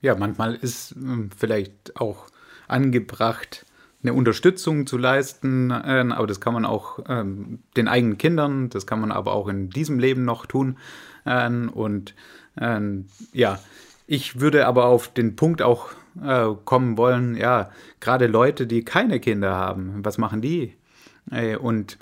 [0.00, 2.26] Ja, manchmal ist äh, vielleicht auch
[2.68, 3.64] angebracht,
[4.02, 8.86] eine Unterstützung zu leisten, äh, aber das kann man auch ähm, den eigenen Kindern, das
[8.86, 10.78] kann man aber auch in diesem Leben noch tun.
[11.24, 12.14] Äh, und
[12.56, 12.80] äh,
[13.32, 13.58] ja,
[14.06, 15.90] ich würde aber auf den Punkt auch
[16.24, 20.74] äh, kommen wollen, ja, gerade Leute, die keine Kinder haben, was machen die?
[21.30, 21.98] Äh, und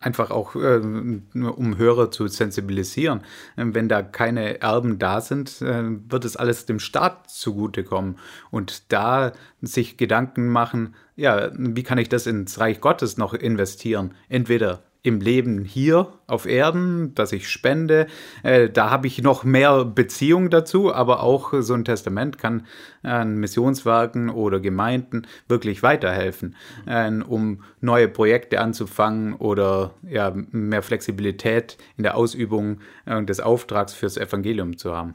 [0.00, 3.22] einfach auch, äh, um Hörer zu sensibilisieren.
[3.56, 8.18] Wenn da keine Erben da sind, äh, wird es alles dem Staat zugutekommen.
[8.50, 14.14] Und da sich Gedanken machen, ja, wie kann ich das ins Reich Gottes noch investieren?
[14.28, 18.06] Entweder im Leben hier auf Erden, dass ich spende.
[18.42, 22.66] Äh, da habe ich noch mehr Beziehung dazu, aber auch so ein Testament kann
[23.02, 31.78] äh, Missionswerken oder Gemeinden wirklich weiterhelfen, äh, um neue Projekte anzufangen oder ja, mehr Flexibilität
[31.96, 35.14] in der Ausübung äh, des Auftrags fürs Evangelium zu haben.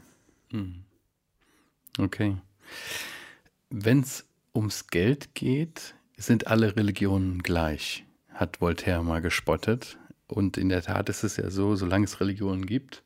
[0.50, 0.82] Hm.
[1.98, 2.36] Okay.
[3.70, 8.05] Wenn es ums Geld geht, sind alle Religionen gleich
[8.36, 9.98] hat Voltaire mal gespottet.
[10.28, 13.04] Und in der Tat ist es ja so, solange es Religionen gibt,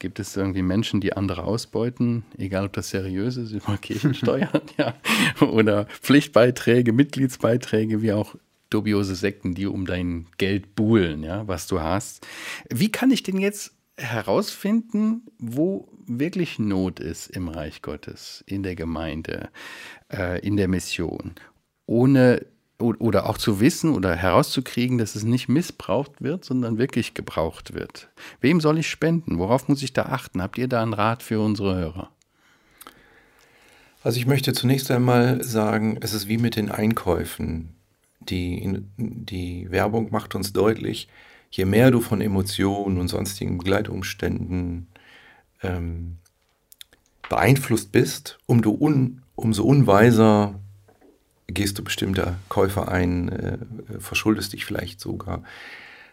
[0.00, 4.94] Gibt es irgendwie Menschen, die andere ausbeuten, egal ob das seriös ist, über Kirchensteuern, ja,
[5.42, 8.34] oder Pflichtbeiträge, Mitgliedsbeiträge, wie auch
[8.70, 12.26] dubiose Sekten, die um dein Geld buhlen, ja, was du hast.
[12.70, 18.76] Wie kann ich denn jetzt herausfinden, wo wirklich Not ist im Reich Gottes, in der
[18.76, 19.50] Gemeinde,
[20.10, 21.34] äh, in der Mission,
[21.84, 22.46] ohne
[22.80, 28.08] oder auch zu wissen oder herauszukriegen, dass es nicht missbraucht wird, sondern wirklich gebraucht wird.
[28.40, 29.38] Wem soll ich spenden?
[29.38, 30.42] Worauf muss ich da achten?
[30.42, 32.10] Habt ihr da einen Rat für unsere Hörer?
[34.02, 37.74] Also ich möchte zunächst einmal sagen, es ist wie mit den Einkäufen.
[38.20, 41.08] Die, die Werbung macht uns deutlich,
[41.50, 44.88] je mehr du von Emotionen und sonstigen Begleitumständen
[45.62, 46.18] ähm,
[47.28, 50.60] beeinflusst bist, umso, un, umso unweiser
[51.52, 53.58] gehst du bestimmte Käufer ein, äh,
[53.98, 55.42] verschuldest dich vielleicht sogar.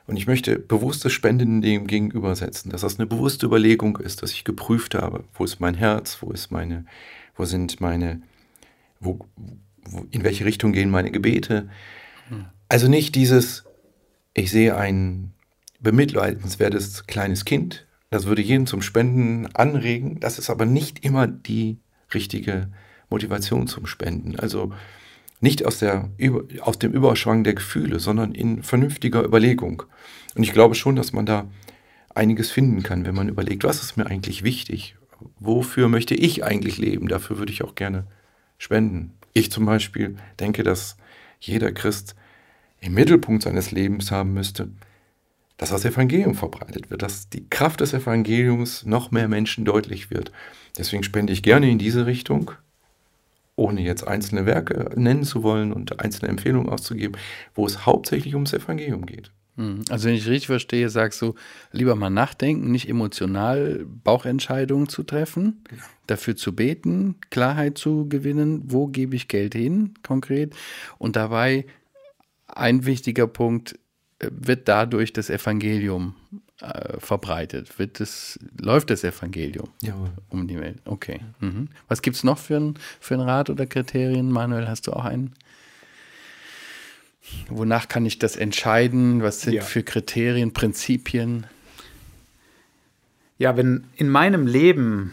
[0.08, 4.45] Und ich möchte bewusstes Spenden dem gegenübersetzen, dass das eine bewusste Überlegung ist, dass ich
[4.45, 6.86] geprüft habe, wo ist mein Herz, wo ist meine,
[7.36, 8.21] wo sind meine,
[9.02, 9.19] wo,
[9.84, 11.69] wo in welche Richtung gehen meine Gebete.
[12.69, 13.65] Also nicht dieses,
[14.34, 15.34] ich sehe ein
[15.80, 21.80] bemitleidenswertes kleines Kind, das würde jeden zum Spenden anregen, das ist aber nicht immer die
[22.13, 22.69] richtige
[23.10, 24.39] Motivation zum Spenden.
[24.39, 24.71] Also
[25.39, 26.10] nicht aus, der,
[26.62, 29.84] aus dem Überschwang der Gefühle, sondern in vernünftiger Überlegung.
[30.36, 31.47] Und ich glaube schon, dass man da
[32.13, 34.95] einiges finden kann, wenn man überlegt, was ist mir eigentlich wichtig?
[35.39, 37.08] Wofür möchte ich eigentlich leben?
[37.08, 38.08] Dafür würde ich auch gerne
[38.58, 39.13] spenden.
[39.34, 40.97] Ich zum Beispiel denke, dass
[41.39, 42.15] jeder Christ
[42.80, 44.69] im Mittelpunkt seines Lebens haben müsste,
[45.58, 50.32] dass das Evangelium verbreitet wird, dass die Kraft des Evangeliums noch mehr Menschen deutlich wird.
[50.78, 52.52] Deswegen spende ich gerne in diese Richtung
[53.57, 57.19] ohne jetzt einzelne Werke nennen zu wollen und einzelne Empfehlungen auszugeben,
[57.53, 59.31] wo es hauptsächlich ums Evangelium geht.
[59.57, 59.83] Hm.
[59.89, 61.33] Also wenn ich richtig verstehe, sagst du,
[61.71, 65.77] lieber mal nachdenken, nicht emotional Bauchentscheidungen zu treffen, ja.
[66.05, 70.55] dafür zu beten, Klarheit zu gewinnen, wo gebe ich Geld hin konkret
[70.99, 71.65] und dabei
[72.45, 73.79] ein wichtiger Punkt
[74.19, 76.15] äh, wird dadurch das Evangelium
[76.61, 77.77] äh, verbreitet?
[77.79, 80.09] Wird es, läuft das Evangelium Jawohl.
[80.29, 80.79] um die Welt?
[80.85, 81.21] Okay.
[81.39, 81.69] Mhm.
[81.87, 84.31] Was gibt es noch für einen für ein Rat oder Kriterien?
[84.31, 85.33] Manuel, hast du auch einen?
[87.49, 89.21] Wonach kann ich das entscheiden?
[89.21, 89.61] Was sind ja.
[89.61, 91.45] für Kriterien, Prinzipien?
[93.37, 95.11] Ja, wenn in meinem Leben,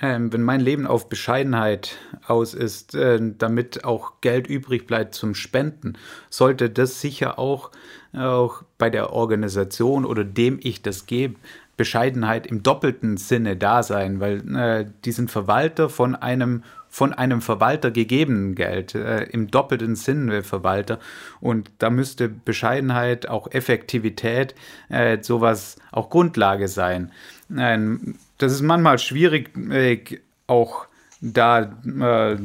[0.00, 5.34] äh, wenn mein Leben auf Bescheidenheit aus ist, äh, damit auch Geld übrig bleibt zum
[5.34, 5.98] Spenden,
[6.30, 7.70] sollte das sicher auch
[8.16, 11.36] auch bei der Organisation oder dem ich das gebe,
[11.76, 17.42] Bescheidenheit im doppelten Sinne da sein, weil äh, die sind Verwalter von einem von einem
[17.42, 20.98] Verwalter gegebenen Geld, äh, im doppelten Sinne Verwalter.
[21.42, 24.54] Und da müsste Bescheidenheit, auch Effektivität,
[24.88, 27.12] äh, sowas auch Grundlage sein.
[27.54, 30.02] Ähm, das ist manchmal schwierig, äh,
[30.46, 30.86] auch
[31.20, 32.38] da äh,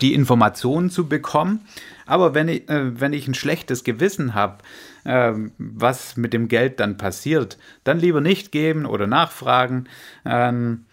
[0.00, 1.66] die Informationen zu bekommen.
[2.06, 4.58] Aber wenn ich, äh, wenn ich ein schlechtes Gewissen habe,
[5.04, 9.88] äh, was mit dem Geld dann passiert, dann lieber nicht geben oder nachfragen
[10.24, 10.84] ähm,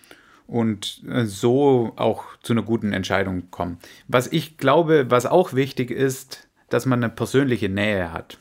[0.48, 3.78] und äh, so auch zu einer guten Entscheidung kommen.
[4.08, 8.38] Was ich glaube, was auch wichtig ist, dass man eine persönliche Nähe hat.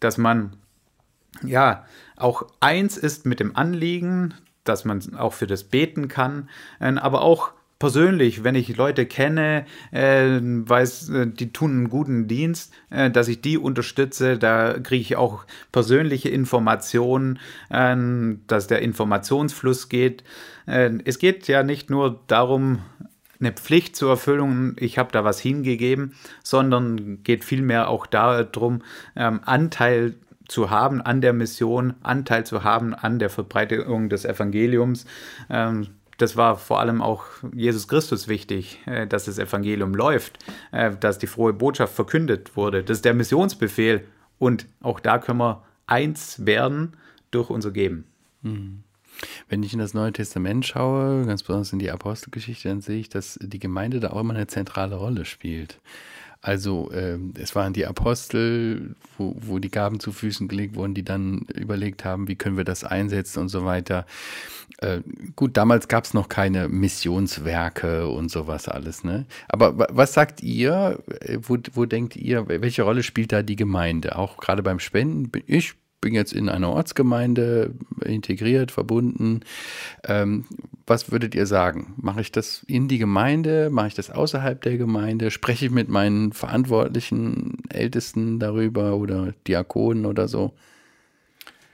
[0.00, 0.56] Dass man
[1.44, 1.84] ja
[2.16, 6.48] auch eins ist mit dem Anliegen, dass man auch für das beten kann,
[6.80, 12.26] äh, aber auch persönlich, wenn ich Leute kenne, äh, weiß, äh, die tun einen guten
[12.26, 17.38] Dienst, äh, dass ich die unterstütze, da kriege ich auch persönliche Informationen,
[17.70, 17.96] äh,
[18.46, 20.24] dass der Informationsfluss geht.
[20.66, 22.80] Äh, es geht ja nicht nur darum,
[23.38, 28.82] eine Pflicht zur Erfüllung, ich habe da was hingegeben, sondern geht vielmehr auch darum,
[29.14, 30.14] ähm, Anteil
[30.48, 35.04] zu haben an der Mission, Anteil zu haben an der Verbreitung des Evangeliums.
[35.50, 37.24] Ähm, das war vor allem auch
[37.54, 40.38] Jesus Christus wichtig, äh, dass das Evangelium läuft,
[40.72, 42.82] äh, dass die frohe Botschaft verkündet wurde.
[42.82, 44.06] Das ist der Missionsbefehl.
[44.38, 46.96] Und auch da können wir eins werden
[47.30, 48.04] durch unser Geben.
[48.42, 48.82] Hm.
[49.48, 53.08] Wenn ich in das Neue Testament schaue, ganz besonders in die Apostelgeschichte, dann sehe ich,
[53.08, 55.80] dass die Gemeinde da auch immer eine zentrale Rolle spielt.
[56.46, 61.02] Also äh, es waren die Apostel, wo, wo die Gaben zu Füßen gelegt wurden, die
[61.02, 64.06] dann überlegt haben, wie können wir das einsetzen und so weiter.
[64.78, 65.00] Äh,
[65.34, 69.02] gut, damals gab es noch keine Missionswerke und sowas alles.
[69.02, 69.26] Ne?
[69.48, 71.00] Aber was sagt ihr?
[71.20, 74.14] Äh, wo, wo denkt ihr, welche Rolle spielt da die Gemeinde?
[74.14, 75.32] Auch gerade beim Spenden?
[75.48, 75.74] Ich
[76.06, 77.72] bin jetzt in einer Ortsgemeinde
[78.04, 79.40] integriert, verbunden.
[80.06, 80.44] Ähm,
[80.86, 81.94] was würdet ihr sagen?
[81.96, 83.70] Mache ich das in die Gemeinde?
[83.70, 85.32] Mache ich das außerhalb der Gemeinde?
[85.32, 90.52] Spreche ich mit meinen verantwortlichen Ältesten darüber oder Diakonen oder so?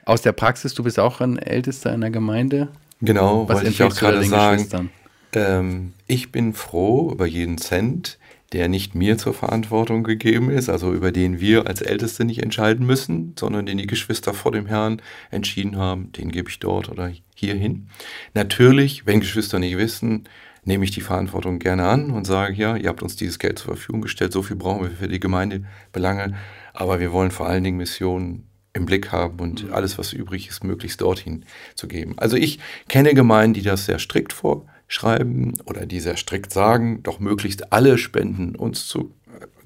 [0.03, 2.69] Aus der Praxis, du bist auch ein Ältester in der Gemeinde?
[3.01, 4.89] Genau, Was wollte ich auch gerade sagen.
[5.35, 8.17] Ähm, ich bin froh über jeden Cent,
[8.53, 12.85] der nicht mir zur Verantwortung gegeben ist, also über den wir als Älteste nicht entscheiden
[12.85, 17.11] müssen, sondern den die Geschwister vor dem Herrn entschieden haben, den gebe ich dort oder
[17.35, 17.89] hier hin.
[18.35, 20.29] Natürlich, wenn Geschwister nicht wissen,
[20.65, 23.75] nehme ich die Verantwortung gerne an und sage, ja, ihr habt uns dieses Geld zur
[23.75, 26.35] Verfügung gestellt, so viel brauchen wir für die Gemeindebelange,
[26.73, 29.73] aber wir wollen vor allen Dingen Missionen im Blick haben und mhm.
[29.73, 32.13] alles, was übrig ist, möglichst dorthin zu geben.
[32.17, 37.03] Also ich kenne Gemeinden, die das sehr strikt vor schreiben oder die sehr strikt sagen,
[37.03, 39.13] doch möglichst alle Spenden uns zu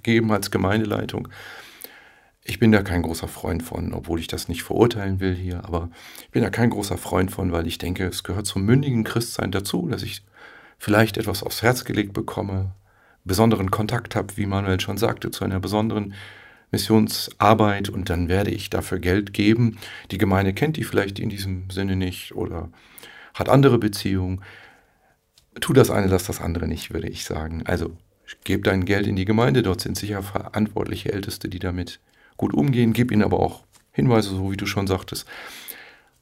[0.03, 1.27] geben als Gemeindeleitung.
[2.43, 5.89] Ich bin da kein großer Freund von, obwohl ich das nicht verurteilen will hier, aber
[6.21, 9.51] ich bin da kein großer Freund von, weil ich denke, es gehört zum mündigen Christsein
[9.51, 10.23] dazu, dass ich
[10.77, 12.71] vielleicht etwas aufs Herz gelegt bekomme,
[13.25, 16.13] besonderen Kontakt habe, wie Manuel schon sagte, zu einer besonderen
[16.71, 19.77] Missionsarbeit und dann werde ich dafür Geld geben.
[20.11, 22.69] Die Gemeinde kennt die vielleicht in diesem Sinne nicht oder
[23.33, 24.41] hat andere Beziehungen
[25.59, 27.63] tu das eine, lass das andere nicht, würde ich sagen.
[27.65, 27.91] Also
[28.43, 31.99] gib dein Geld in die Gemeinde, dort sind sicher verantwortliche Älteste, die damit
[32.37, 32.93] gut umgehen.
[32.93, 35.27] Gib ihnen aber auch Hinweise, so wie du schon sagtest.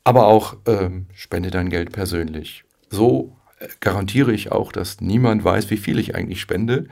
[0.04, 2.63] Aber auch ähm, spende dein Geld persönlich.
[2.89, 6.88] So äh, garantiere ich auch, dass niemand weiß, wie viel ich eigentlich spende.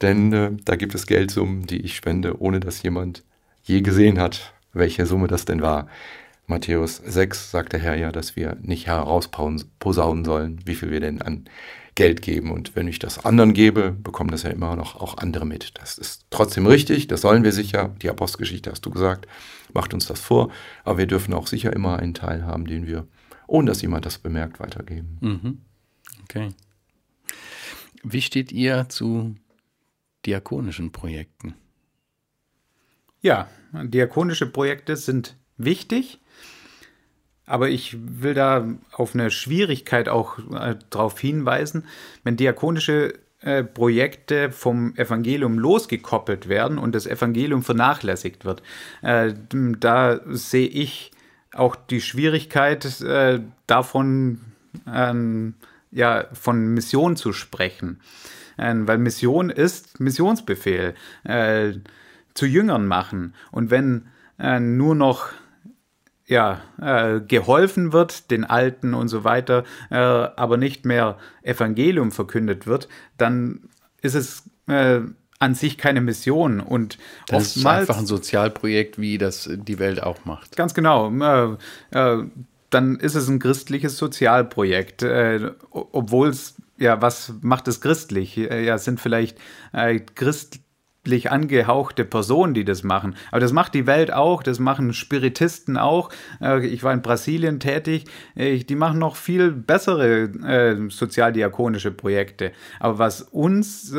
[0.00, 3.24] Denn äh, da gibt es Geldsummen, die ich spende, ohne dass jemand
[3.62, 5.88] je gesehen hat, welche Summe das denn war.
[6.46, 11.22] Matthäus 6 sagt der Herr ja, dass wir nicht herausposaunen sollen, wie viel wir denn
[11.22, 11.44] an
[11.94, 12.50] Geld geben.
[12.50, 15.78] Und wenn ich das anderen gebe, bekommen das ja immer noch auch andere mit.
[15.78, 17.94] Das ist trotzdem richtig, das sollen wir sicher.
[18.00, 19.26] Die Apostelgeschichte hast du gesagt,
[19.74, 20.50] macht uns das vor.
[20.84, 23.06] Aber wir dürfen auch sicher immer einen Teil haben, den wir,
[23.46, 25.18] ohne dass jemand das bemerkt, weitergeben.
[25.20, 25.60] Mhm.
[26.24, 26.50] Okay.
[28.02, 29.34] Wie steht ihr zu
[30.24, 31.54] diakonischen Projekten?
[33.20, 36.18] Ja, diakonische Projekte sind wichtig.
[37.52, 41.84] Aber ich will da auf eine Schwierigkeit auch äh, darauf hinweisen,
[42.24, 43.12] wenn diakonische
[43.42, 48.62] äh, Projekte vom Evangelium losgekoppelt werden und das Evangelium vernachlässigt wird.
[49.02, 51.10] Äh, da sehe ich
[51.52, 54.40] auch die Schwierigkeit äh, davon,
[54.90, 55.52] ähm,
[55.90, 58.00] ja, von Mission zu sprechen.
[58.56, 60.94] Äh, weil Mission ist Missionsbefehl.
[61.24, 61.72] Äh,
[62.32, 63.34] zu Jüngern machen.
[63.50, 64.06] Und wenn
[64.38, 65.28] nur noch
[66.32, 72.66] ja, äh, geholfen wird, den Alten und so weiter, äh, aber nicht mehr Evangelium verkündet
[72.66, 73.68] wird, dann
[74.00, 75.00] ist es äh,
[75.38, 76.60] an sich keine Mission.
[76.60, 80.56] Und das ist einfach ein Sozialprojekt, wie das die Welt auch macht.
[80.56, 81.10] Ganz genau.
[81.10, 81.56] Äh,
[81.90, 82.24] äh,
[82.70, 88.34] dann ist es ein christliches Sozialprojekt, äh, obwohl es ja, was macht es christlich?
[88.36, 89.38] Ja, sind vielleicht
[89.72, 90.60] äh, Christ,
[91.30, 93.16] angehauchte Personen, die das machen.
[93.30, 96.10] Aber das macht die Welt auch, das machen Spiritisten auch.
[96.40, 102.52] Äh, ich war in Brasilien tätig, äh, die machen noch viel bessere äh, sozialdiakonische Projekte.
[102.78, 103.92] Aber was uns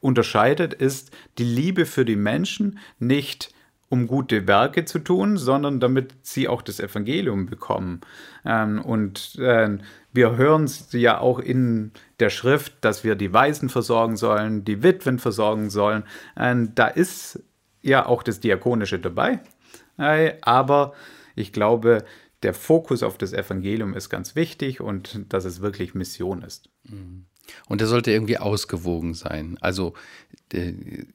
[0.00, 3.52] unterscheidet, ist die Liebe für die Menschen, nicht
[3.88, 8.00] um gute Werke zu tun, sondern damit sie auch das Evangelium bekommen.
[8.44, 14.16] Ähm, und wir hören es ja auch in der Schrift, dass wir die Waisen versorgen
[14.16, 16.04] sollen, die Witwen versorgen sollen.
[16.34, 17.42] Und da ist
[17.82, 19.40] ja auch das Diakonische dabei.
[19.96, 20.92] Aber
[21.34, 22.04] ich glaube,
[22.42, 26.68] der Fokus auf das Evangelium ist ganz wichtig und dass es wirklich Mission ist.
[26.84, 27.26] Mhm.
[27.66, 29.56] Und der sollte irgendwie ausgewogen sein.
[29.60, 29.94] Also,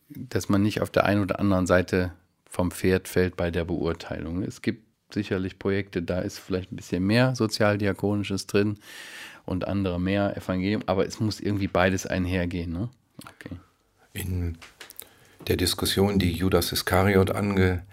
[0.10, 2.14] dass man nicht auf der einen oder anderen Seite
[2.54, 4.44] vom Pferd fällt bei der Beurteilung.
[4.44, 8.78] Es gibt sicherlich Projekte, da ist vielleicht ein bisschen mehr Sozialdiakonisches drin
[9.46, 12.72] und andere mehr Evangelium, aber es muss irgendwie beides einhergehen.
[12.72, 12.90] Ne?
[13.18, 13.56] Okay.
[14.14, 14.60] In
[15.48, 17.84] der Diskussion, die Judas Iskariot ange,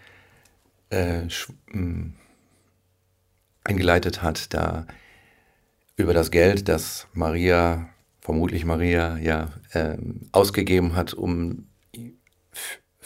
[0.91, 1.23] äh,
[3.65, 4.87] eingeleitet hat, da
[5.97, 7.89] über das Geld, das Maria,
[8.21, 9.97] vermutlich Maria, ja, äh,
[10.33, 11.70] ausgegeben hat, um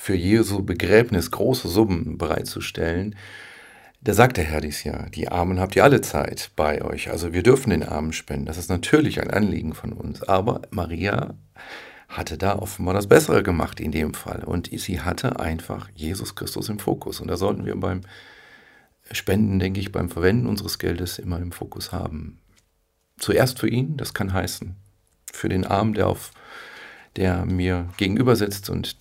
[0.04, 3.16] für Jesu Begräbnis große Summen bereitzustellen,
[4.02, 7.10] da sagt der Herr dies ja, die Armen habt ihr alle Zeit bei euch.
[7.10, 8.44] Also wir dürfen den Armen spenden.
[8.44, 10.22] Das ist natürlich ein Anliegen von uns.
[10.22, 11.32] Aber Maria
[12.06, 14.44] hatte da offenbar das Bessere gemacht in dem Fall.
[14.44, 17.22] Und sie hatte einfach Jesus Christus im Fokus.
[17.22, 18.02] Und da sollten wir beim
[19.10, 22.40] Spenden, denke ich, beim Verwenden unseres Geldes immer im Fokus haben.
[23.18, 24.76] Zuerst für ihn, das kann heißen,
[25.32, 26.30] für den Arm, der auf
[27.16, 28.98] der mir gegenüber sitzt und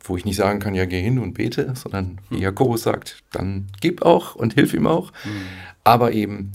[0.00, 2.38] wo ich nicht sagen kann, ja, geh hin und bete, sondern wie.
[2.38, 5.12] Jakobus sagt, dann gib auch und hilf ihm auch.
[5.24, 5.42] Mhm.
[5.84, 6.52] Aber eben,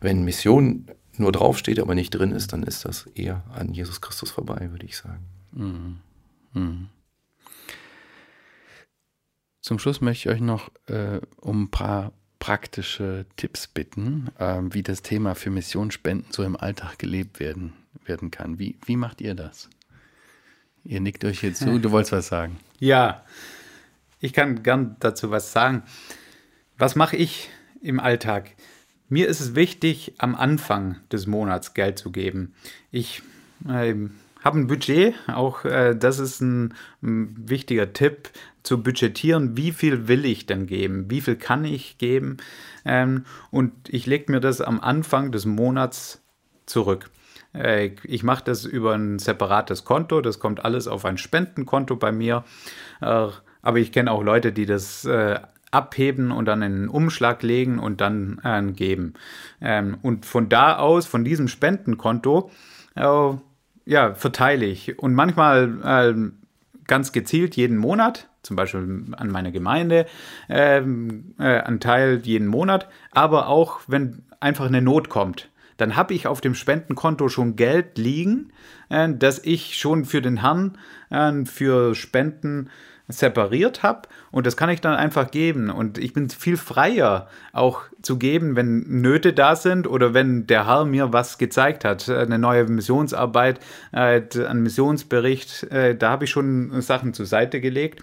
[0.00, 0.86] wenn Mission
[1.16, 4.86] nur draufsteht, aber nicht drin ist, dann ist das eher an Jesus Christus vorbei, würde
[4.86, 5.24] ich sagen.
[5.52, 5.98] Mhm.
[6.54, 6.88] Mhm.
[9.60, 14.82] Zum Schluss möchte ich euch noch äh, um ein paar praktische Tipps bitten, äh, wie
[14.82, 17.72] das Thema für Missionsspenden so im Alltag gelebt werden,
[18.04, 18.58] werden kann.
[18.58, 19.68] Wie, wie macht ihr das?
[20.88, 22.58] Ihr nickt euch hier zu, du wolltest was sagen.
[22.78, 23.22] Ja,
[24.20, 25.82] ich kann gern dazu was sagen.
[26.78, 27.50] Was mache ich
[27.82, 28.52] im Alltag?
[29.10, 32.54] Mir ist es wichtig, am Anfang des Monats Geld zu geben.
[32.90, 33.20] Ich
[33.68, 33.94] äh,
[34.42, 36.72] habe ein Budget, auch äh, das ist ein,
[37.02, 38.30] ein, wichtiger Tipp,
[38.62, 42.38] zu budgetieren, wie viel will ich denn geben, wie viel kann ich geben.
[42.86, 46.22] Ähm, und ich lege mir das am Anfang des Monats
[46.64, 47.10] zurück.
[47.58, 52.12] Äh, ich mache das über ein separates Konto, das kommt alles auf ein Spendenkonto bei
[52.12, 52.44] mir.
[53.00, 53.28] Äh,
[53.62, 55.40] aber ich kenne auch Leute, die das äh,
[55.70, 59.12] abheben und dann in einen Umschlag legen und dann geben.
[59.60, 62.50] Ähm, und von da aus, von diesem Spendenkonto,
[63.88, 64.98] ja, verteile ich.
[64.98, 66.30] Und manchmal äh,
[66.86, 70.06] ganz gezielt jeden Monat, zum Beispiel an meine Gemeinde,
[70.48, 75.48] ähm, äh, einen Teil jeden Monat, aber auch wenn einfach eine Not kommt
[75.78, 78.52] dann habe ich auf dem Spendenkonto schon Geld liegen,
[78.90, 80.76] äh, das ich schon für den Herrn
[81.08, 82.68] äh, für Spenden
[83.08, 85.70] separiert habe und das kann ich dann einfach geben.
[85.70, 90.66] Und ich bin viel freier auch zu geben, wenn Nöte da sind oder wenn der
[90.66, 93.60] Herr mir was gezeigt hat, eine neue Missionsarbeit,
[93.92, 98.02] äh, ein Missionsbericht, äh, da habe ich schon Sachen zur Seite gelegt.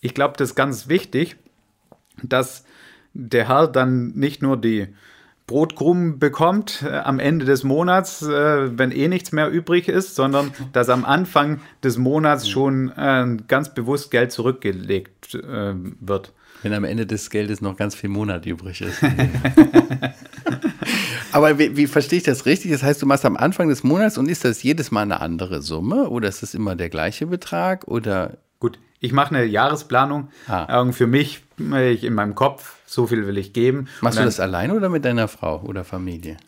[0.00, 1.36] Ich glaube, das ist ganz wichtig,
[2.22, 2.64] dass
[3.12, 4.88] der Herr dann nicht nur die
[5.48, 10.52] Brotkrumen bekommt äh, am Ende des Monats, äh, wenn eh nichts mehr übrig ist, sondern
[10.72, 16.32] dass am Anfang des Monats schon äh, ganz bewusst Geld zurückgelegt äh, wird.
[16.62, 19.02] Wenn am Ende des Geldes noch ganz viel Monat übrig ist.
[21.32, 22.72] Aber wie, wie, verstehe ich das richtig?
[22.72, 25.62] Das heißt, du machst am Anfang des Monats und ist das jedes Mal eine andere
[25.62, 28.38] Summe oder ist das immer der gleiche Betrag oder?
[28.60, 30.90] Gut, ich mache eine Jahresplanung ah.
[30.92, 33.88] für mich ich in meinem Kopf so viel will ich geben.
[34.00, 36.38] Machst dann, du das alleine oder mit deiner Frau oder Familie?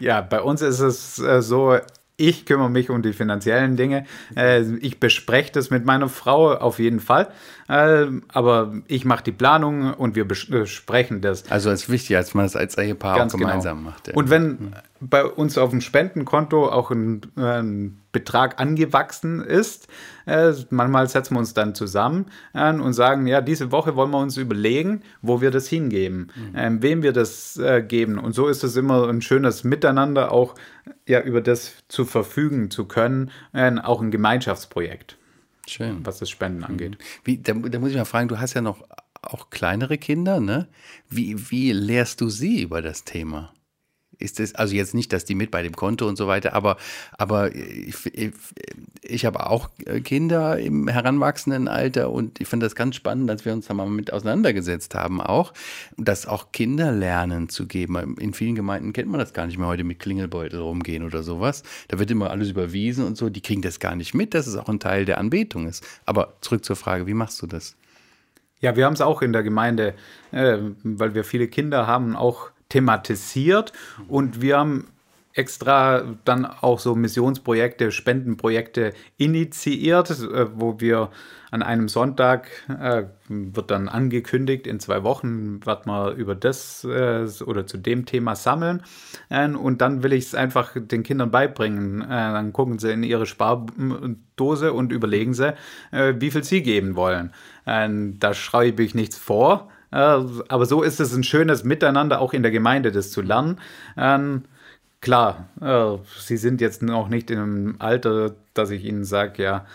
[0.00, 1.78] Ja, bei uns ist es äh, so,
[2.16, 4.06] ich kümmere mich um die finanziellen Dinge.
[4.36, 7.28] Äh, ich bespreche das mit meiner Frau auf jeden Fall.
[7.68, 11.50] Äh, aber ich mache die Planung und wir besprechen das.
[11.50, 13.50] Also es ist wichtig, als man das als Ehepaar Ganz auch genau.
[13.50, 13.90] gemeinsam genau.
[13.90, 14.08] macht.
[14.08, 14.14] Ja.
[14.14, 14.72] Und wenn hm.
[15.00, 19.88] bei uns auf dem Spendenkonto auch ein, ein Betrag angewachsen ist,
[20.24, 24.20] äh, manchmal setzen wir uns dann zusammen äh, und sagen, ja, diese Woche wollen wir
[24.20, 26.52] uns überlegen, wo wir das hingeben, mhm.
[26.56, 28.18] ähm, wem wir das äh, geben.
[28.18, 30.54] Und so ist es immer ein schönes Miteinander, auch
[31.06, 35.18] ja, über das zu verfügen zu können, äh, auch ein Gemeinschaftsprojekt.
[35.66, 36.06] Schön.
[36.06, 36.64] Was das Spenden mhm.
[36.64, 36.98] angeht.
[37.24, 38.82] Wie, da, da muss ich mal fragen, du hast ja noch
[39.20, 40.68] auch kleinere Kinder, ne?
[41.08, 43.52] Wie, wie lehrst du sie über das Thema?
[44.18, 46.76] Ist es, also jetzt nicht, dass die mit bei dem Konto und so weiter, aber,
[47.18, 48.32] aber ich, ich,
[49.02, 49.70] ich habe auch
[50.04, 53.86] Kinder im heranwachsenden Alter und ich finde das ganz spannend, dass wir uns da mal
[53.86, 55.52] mit auseinandergesetzt haben auch,
[55.96, 58.16] dass auch Kinder lernen zu geben.
[58.18, 61.62] In vielen Gemeinden kennt man das gar nicht mehr heute mit Klingelbeutel rumgehen oder sowas.
[61.88, 64.56] Da wird immer alles überwiesen und so, die kriegen das gar nicht mit, dass es
[64.56, 65.84] auch ein Teil der Anbetung ist.
[66.06, 67.76] Aber zurück zur Frage, wie machst du das?
[68.60, 69.94] Ja, wir haben es auch in der Gemeinde,
[70.30, 73.72] äh, weil wir viele Kinder haben, auch thematisiert
[74.08, 74.88] und wir haben
[75.32, 81.10] extra dann auch so Missionsprojekte, Spendenprojekte initiiert, äh, wo wir
[81.50, 87.26] an einem Sonntag äh, wird dann angekündigt, in zwei Wochen wird man über das äh,
[87.44, 88.82] oder zu dem Thema sammeln.
[89.28, 92.02] Äh, und dann will ich es einfach den Kindern beibringen.
[92.02, 95.54] Äh, dann gucken sie in ihre Spardose und überlegen sie,
[95.92, 97.32] äh, wie viel sie geben wollen.
[97.66, 102.50] da schreibe ich nichts vor, aber so ist es ein schönes Miteinander auch in der
[102.50, 103.60] Gemeinde, das zu lernen.
[103.96, 104.42] Ähm,
[105.00, 109.66] klar, äh, sie sind jetzt noch nicht in einem Alter, dass ich ihnen sage, ja,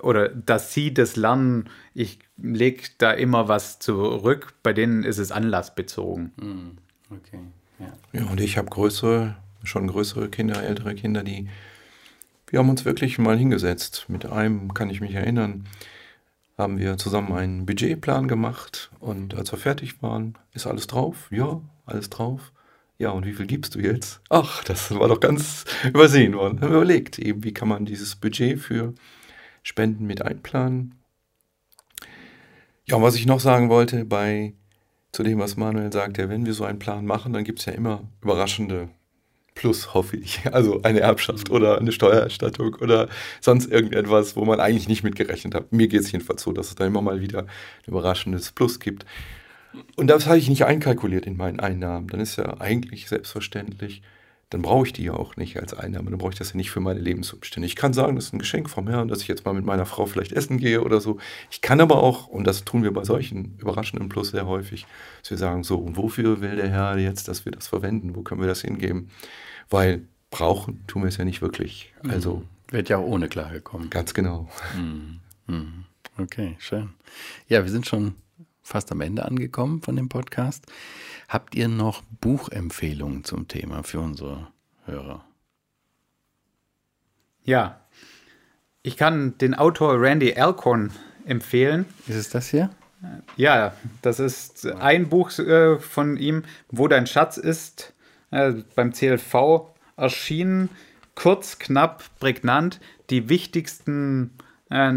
[0.00, 4.54] oder dass sie das lernen, ich lege da immer was zurück.
[4.62, 6.32] Bei denen ist es anlassbezogen.
[6.40, 6.78] Hm,
[7.10, 7.40] okay.
[7.78, 11.48] Ja, ja und ich habe größere, schon größere Kinder, ältere Kinder, die,
[12.48, 14.06] wir haben uns wirklich mal hingesetzt.
[14.08, 15.66] Mit einem kann ich mich erinnern,
[16.56, 21.28] haben wir zusammen einen Budgetplan gemacht und als wir fertig waren, ist alles drauf?
[21.30, 22.52] Ja, alles drauf.
[22.98, 24.22] Ja, und wie viel gibst du jetzt?
[24.30, 26.60] Ach, das war doch ganz übersehen worden.
[26.60, 28.94] Haben wir überlegt, eben, wie kann man dieses Budget für
[29.66, 30.94] Spenden mit einplanen.
[32.84, 34.54] Ja, und was ich noch sagen wollte, bei
[35.10, 37.64] zu dem, was Manuel sagt, ja, wenn wir so einen Plan machen, dann gibt es
[37.64, 38.90] ja immer überraschende
[39.56, 40.40] plus, hoffe ich.
[40.52, 43.08] Also eine Erbschaft oder eine Steuererstattung oder
[43.40, 45.72] sonst irgendetwas, wo man eigentlich nicht mitgerechnet hat.
[45.72, 47.48] Mir geht es jedenfalls so, dass es da immer mal wieder ein
[47.88, 49.04] überraschendes Plus gibt.
[49.96, 52.06] Und das habe ich nicht einkalkuliert in meinen Einnahmen.
[52.08, 54.02] Dann ist ja eigentlich selbstverständlich,
[54.50, 56.10] dann brauche ich die ja auch nicht als Einnahme.
[56.10, 57.66] Dann brauche ich das ja nicht für meine Lebensumstände.
[57.66, 59.86] Ich kann sagen, das ist ein Geschenk vom Herrn, dass ich jetzt mal mit meiner
[59.86, 61.18] Frau vielleicht essen gehe oder so.
[61.50, 64.86] Ich kann aber auch, und das tun wir bei solchen überraschenden Plus sehr häufig,
[65.20, 68.14] dass wir sagen, so, und wofür will der Herr jetzt, dass wir das verwenden?
[68.14, 69.10] Wo können wir das hingeben?
[69.70, 71.92] Weil brauchen tun wir es ja nicht wirklich.
[72.08, 72.36] Also.
[72.36, 72.48] Mhm.
[72.68, 73.90] Wird ja auch ohne Klage kommen.
[73.90, 74.48] Ganz genau.
[74.76, 75.20] Mhm.
[75.46, 75.84] Mhm.
[76.18, 76.94] Okay, schön.
[77.48, 78.16] Ja, wir sind schon
[78.62, 80.66] fast am Ende angekommen von dem Podcast.
[81.28, 84.48] Habt ihr noch Buchempfehlungen zum Thema für unsere
[84.84, 85.24] Hörer?
[87.44, 87.80] Ja,
[88.82, 90.90] ich kann den Autor Randy Alcorn
[91.24, 91.86] empfehlen.
[92.06, 92.70] Ist es das hier?
[93.36, 97.92] Ja, das ist ein Buch äh, von ihm, Wo dein Schatz ist,
[98.30, 100.68] beim CLV erschienen.
[101.14, 102.80] Kurz, knapp, prägnant.
[103.10, 104.32] Die wichtigsten
[104.70, 104.92] äh,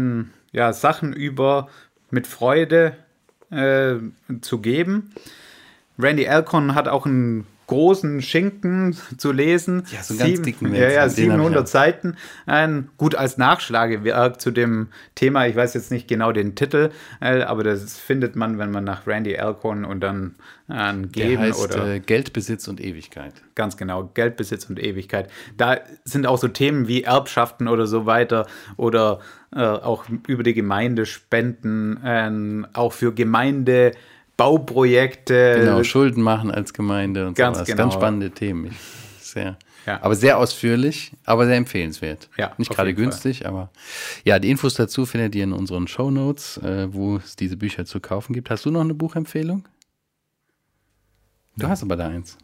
[0.52, 1.68] ja, Sachen über
[2.10, 2.96] mit Freude
[3.50, 3.96] äh,
[4.40, 5.14] zu geben.
[5.98, 9.84] Randy Alcon hat auch einen großen Schinken zu lesen.
[9.92, 12.16] Ja, so ganz dicken Ja, ja, 700 Seiten.
[12.44, 15.46] Ein, gut als Nachschlagewerk zu dem Thema.
[15.46, 16.90] Ich weiß jetzt nicht genau den Titel,
[17.20, 20.34] äh, aber das findet man, wenn man nach Randy Alcorn und dann
[20.66, 23.34] an äh, Geben heißt, oder äh, Geldbesitz und Ewigkeit.
[23.54, 25.30] Ganz genau, Geldbesitz und Ewigkeit.
[25.56, 28.48] Da sind auch so Themen wie Erbschaften oder so weiter
[28.78, 29.20] oder
[29.54, 33.92] äh, auch über die Gemeinde spenden, äh, auch für Gemeinde
[34.40, 35.56] Bauprojekte.
[35.60, 37.68] Genau, Schulden machen als Gemeinde und ganz sowas.
[37.68, 37.82] Genau.
[37.82, 38.74] Ganz spannende Themen.
[39.20, 39.58] Sehr.
[39.86, 40.02] Ja.
[40.02, 42.28] Aber sehr ausführlich, aber sehr empfehlenswert.
[42.38, 43.48] Ja, Nicht gerade günstig, Fall.
[43.48, 43.70] aber
[44.24, 47.84] ja, die Infos dazu findet ihr in unseren Show Notes, äh, wo es diese Bücher
[47.84, 48.50] zu kaufen gibt.
[48.50, 49.66] Hast du noch eine Buchempfehlung?
[51.56, 51.68] Du ja.
[51.70, 52.38] hast aber da eins.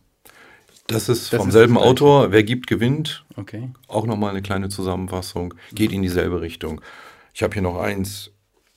[0.89, 2.31] Das ist das vom ist selben Autor.
[2.31, 3.25] Wer gibt, gewinnt.
[3.37, 3.71] Okay.
[3.89, 5.55] Auch nochmal eine kleine Zusammenfassung.
[5.73, 6.81] Geht in dieselbe Richtung.
[7.33, 8.31] Ich habe hier noch eins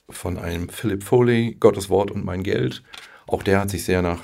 [0.09, 2.81] von einem Philip Foley, Gottes Wort und mein Geld.
[3.31, 4.21] Auch der hat sich sehr nach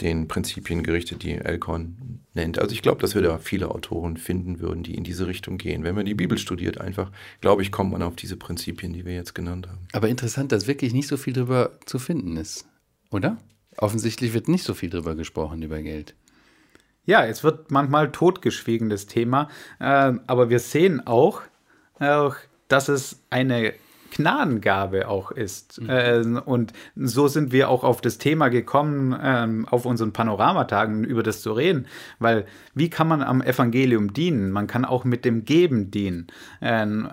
[0.00, 2.58] den Prinzipien gerichtet, die Elkorn nennt.
[2.58, 5.84] Also ich glaube, dass wir da viele Autoren finden würden, die in diese Richtung gehen.
[5.84, 9.14] Wenn man die Bibel studiert, einfach, glaube ich, kommt man auf diese Prinzipien, die wir
[9.14, 9.86] jetzt genannt haben.
[9.92, 12.66] Aber interessant, dass wirklich nicht so viel darüber zu finden ist,
[13.10, 13.38] oder?
[13.76, 16.14] Offensichtlich wird nicht so viel darüber gesprochen, über Geld.
[17.04, 19.48] Ja, es wird manchmal totgeschwiegen, das Thema.
[19.78, 21.42] Äh, aber wir sehen auch,
[22.00, 22.30] äh,
[22.66, 23.72] dass es eine
[24.10, 25.80] Gnadengabe auch ist.
[25.80, 25.90] Mhm.
[25.90, 31.22] Äh, und so sind wir auch auf das Thema gekommen, ähm, auf unseren Panoramatagen über
[31.22, 31.86] das zu reden.
[32.18, 34.50] Weil wie kann man am Evangelium dienen?
[34.50, 36.28] Man kann auch mit dem Geben dienen.
[36.60, 37.08] Ähm,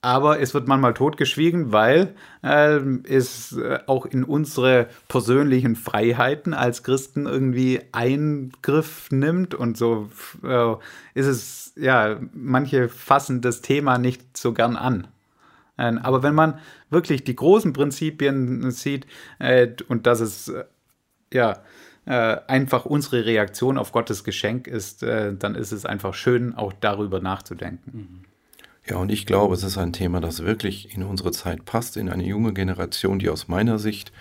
[0.00, 2.78] aber es wird manchmal totgeschwiegen, weil äh,
[3.08, 10.08] es äh, auch in unsere persönlichen Freiheiten als Christen irgendwie Eingriff nimmt und so
[10.44, 10.74] äh,
[11.14, 15.08] ist es, ja, manche fassen das Thema nicht so gern an.
[15.78, 16.58] Ähm, aber wenn man
[16.90, 19.06] wirklich die großen Prinzipien sieht
[19.38, 20.64] äh, und dass es äh,
[21.32, 21.58] ja
[22.04, 27.20] äh, einfach unsere Reaktion auf Gottes Geschenk ist, dann ist es einfach schön, auch darüber
[27.20, 28.24] nachzudenken.
[28.88, 32.08] Ja, und ich glaube, es ist ein Thema, das wirklich in unsere Zeit passt, in
[32.08, 34.12] eine junge Generation, die aus meiner Sicht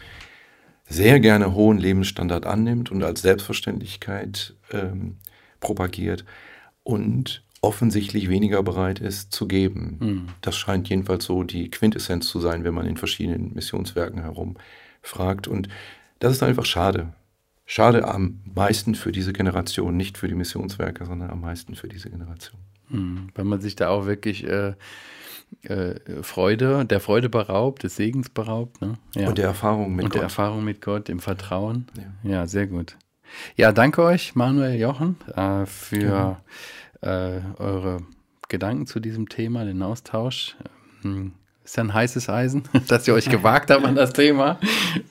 [0.89, 5.17] sehr gerne hohen Lebensstandard annimmt und als Selbstverständlichkeit ähm,
[5.61, 6.25] propagiert
[6.83, 9.97] und offensichtlich weniger bereit ist zu geben.
[9.99, 10.27] Mhm.
[10.41, 15.47] Das scheint jedenfalls so die Quintessenz zu sein, wenn man in verschiedenen Missionswerken herumfragt.
[15.47, 15.67] Und
[16.19, 17.13] das ist einfach schade.
[17.65, 22.09] Schade am meisten für diese Generation, nicht für die Missionswerke, sondern am meisten für diese
[22.09, 22.59] Generation.
[22.89, 23.29] Mhm.
[23.35, 24.73] Weil man sich da auch wirklich äh,
[25.63, 28.81] äh, Freude, der Freude beraubt, des Segens beraubt.
[28.81, 28.93] Ne?
[29.15, 29.27] Ja.
[29.27, 30.15] Und der Erfahrung mit Und Gott.
[30.15, 31.87] der Erfahrung mit Gott, im Vertrauen.
[32.23, 32.95] Ja, ja sehr gut.
[33.57, 36.41] Ja, danke euch, Manuel Jochen, äh, für ja
[37.01, 37.99] äh, eure
[38.49, 40.55] Gedanken zu diesem Thema, den Austausch.
[41.03, 41.33] Ähm,
[41.67, 44.57] ist ja ein heißes Eisen, dass ihr euch gewagt habt an das Thema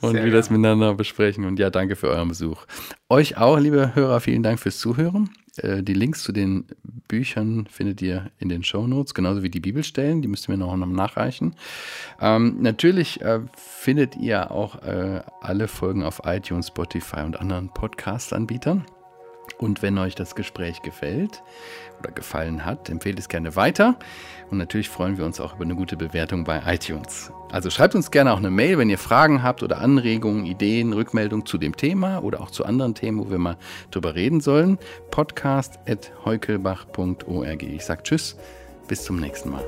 [0.01, 1.45] und Sehr wir das miteinander besprechen.
[1.45, 2.65] Und ja, danke für euren Besuch.
[3.11, 5.31] Euch auch, liebe Hörer, vielen Dank fürs Zuhören.
[5.59, 6.65] Äh, die Links zu den
[7.09, 10.23] Büchern findet ihr in den Show Notes, genauso wie die Bibelstellen.
[10.23, 11.55] Die müsst ihr mir noch nachreichen.
[12.21, 18.87] Ähm, natürlich äh, findet ihr auch äh, alle Folgen auf iTunes, Spotify und anderen Podcast-Anbietern.
[19.59, 21.43] Und wenn euch das Gespräch gefällt
[21.99, 23.97] oder gefallen hat, empfehlt es gerne weiter.
[24.51, 27.33] Und natürlich freuen wir uns auch über eine gute Bewertung bei iTunes.
[27.51, 31.47] Also schreibt uns gerne auch eine Mail, wenn ihr Fragen habt oder Anregungen, Ideen, Rückmeldungen
[31.47, 33.57] zu dem Thema oder auch zu anderen Themen, wo wir mal
[33.91, 34.79] drüber reden sollen.
[35.11, 37.63] Podcast.heukelbach.org.
[37.63, 38.37] Ich sage Tschüss,
[38.89, 39.65] bis zum nächsten Mal.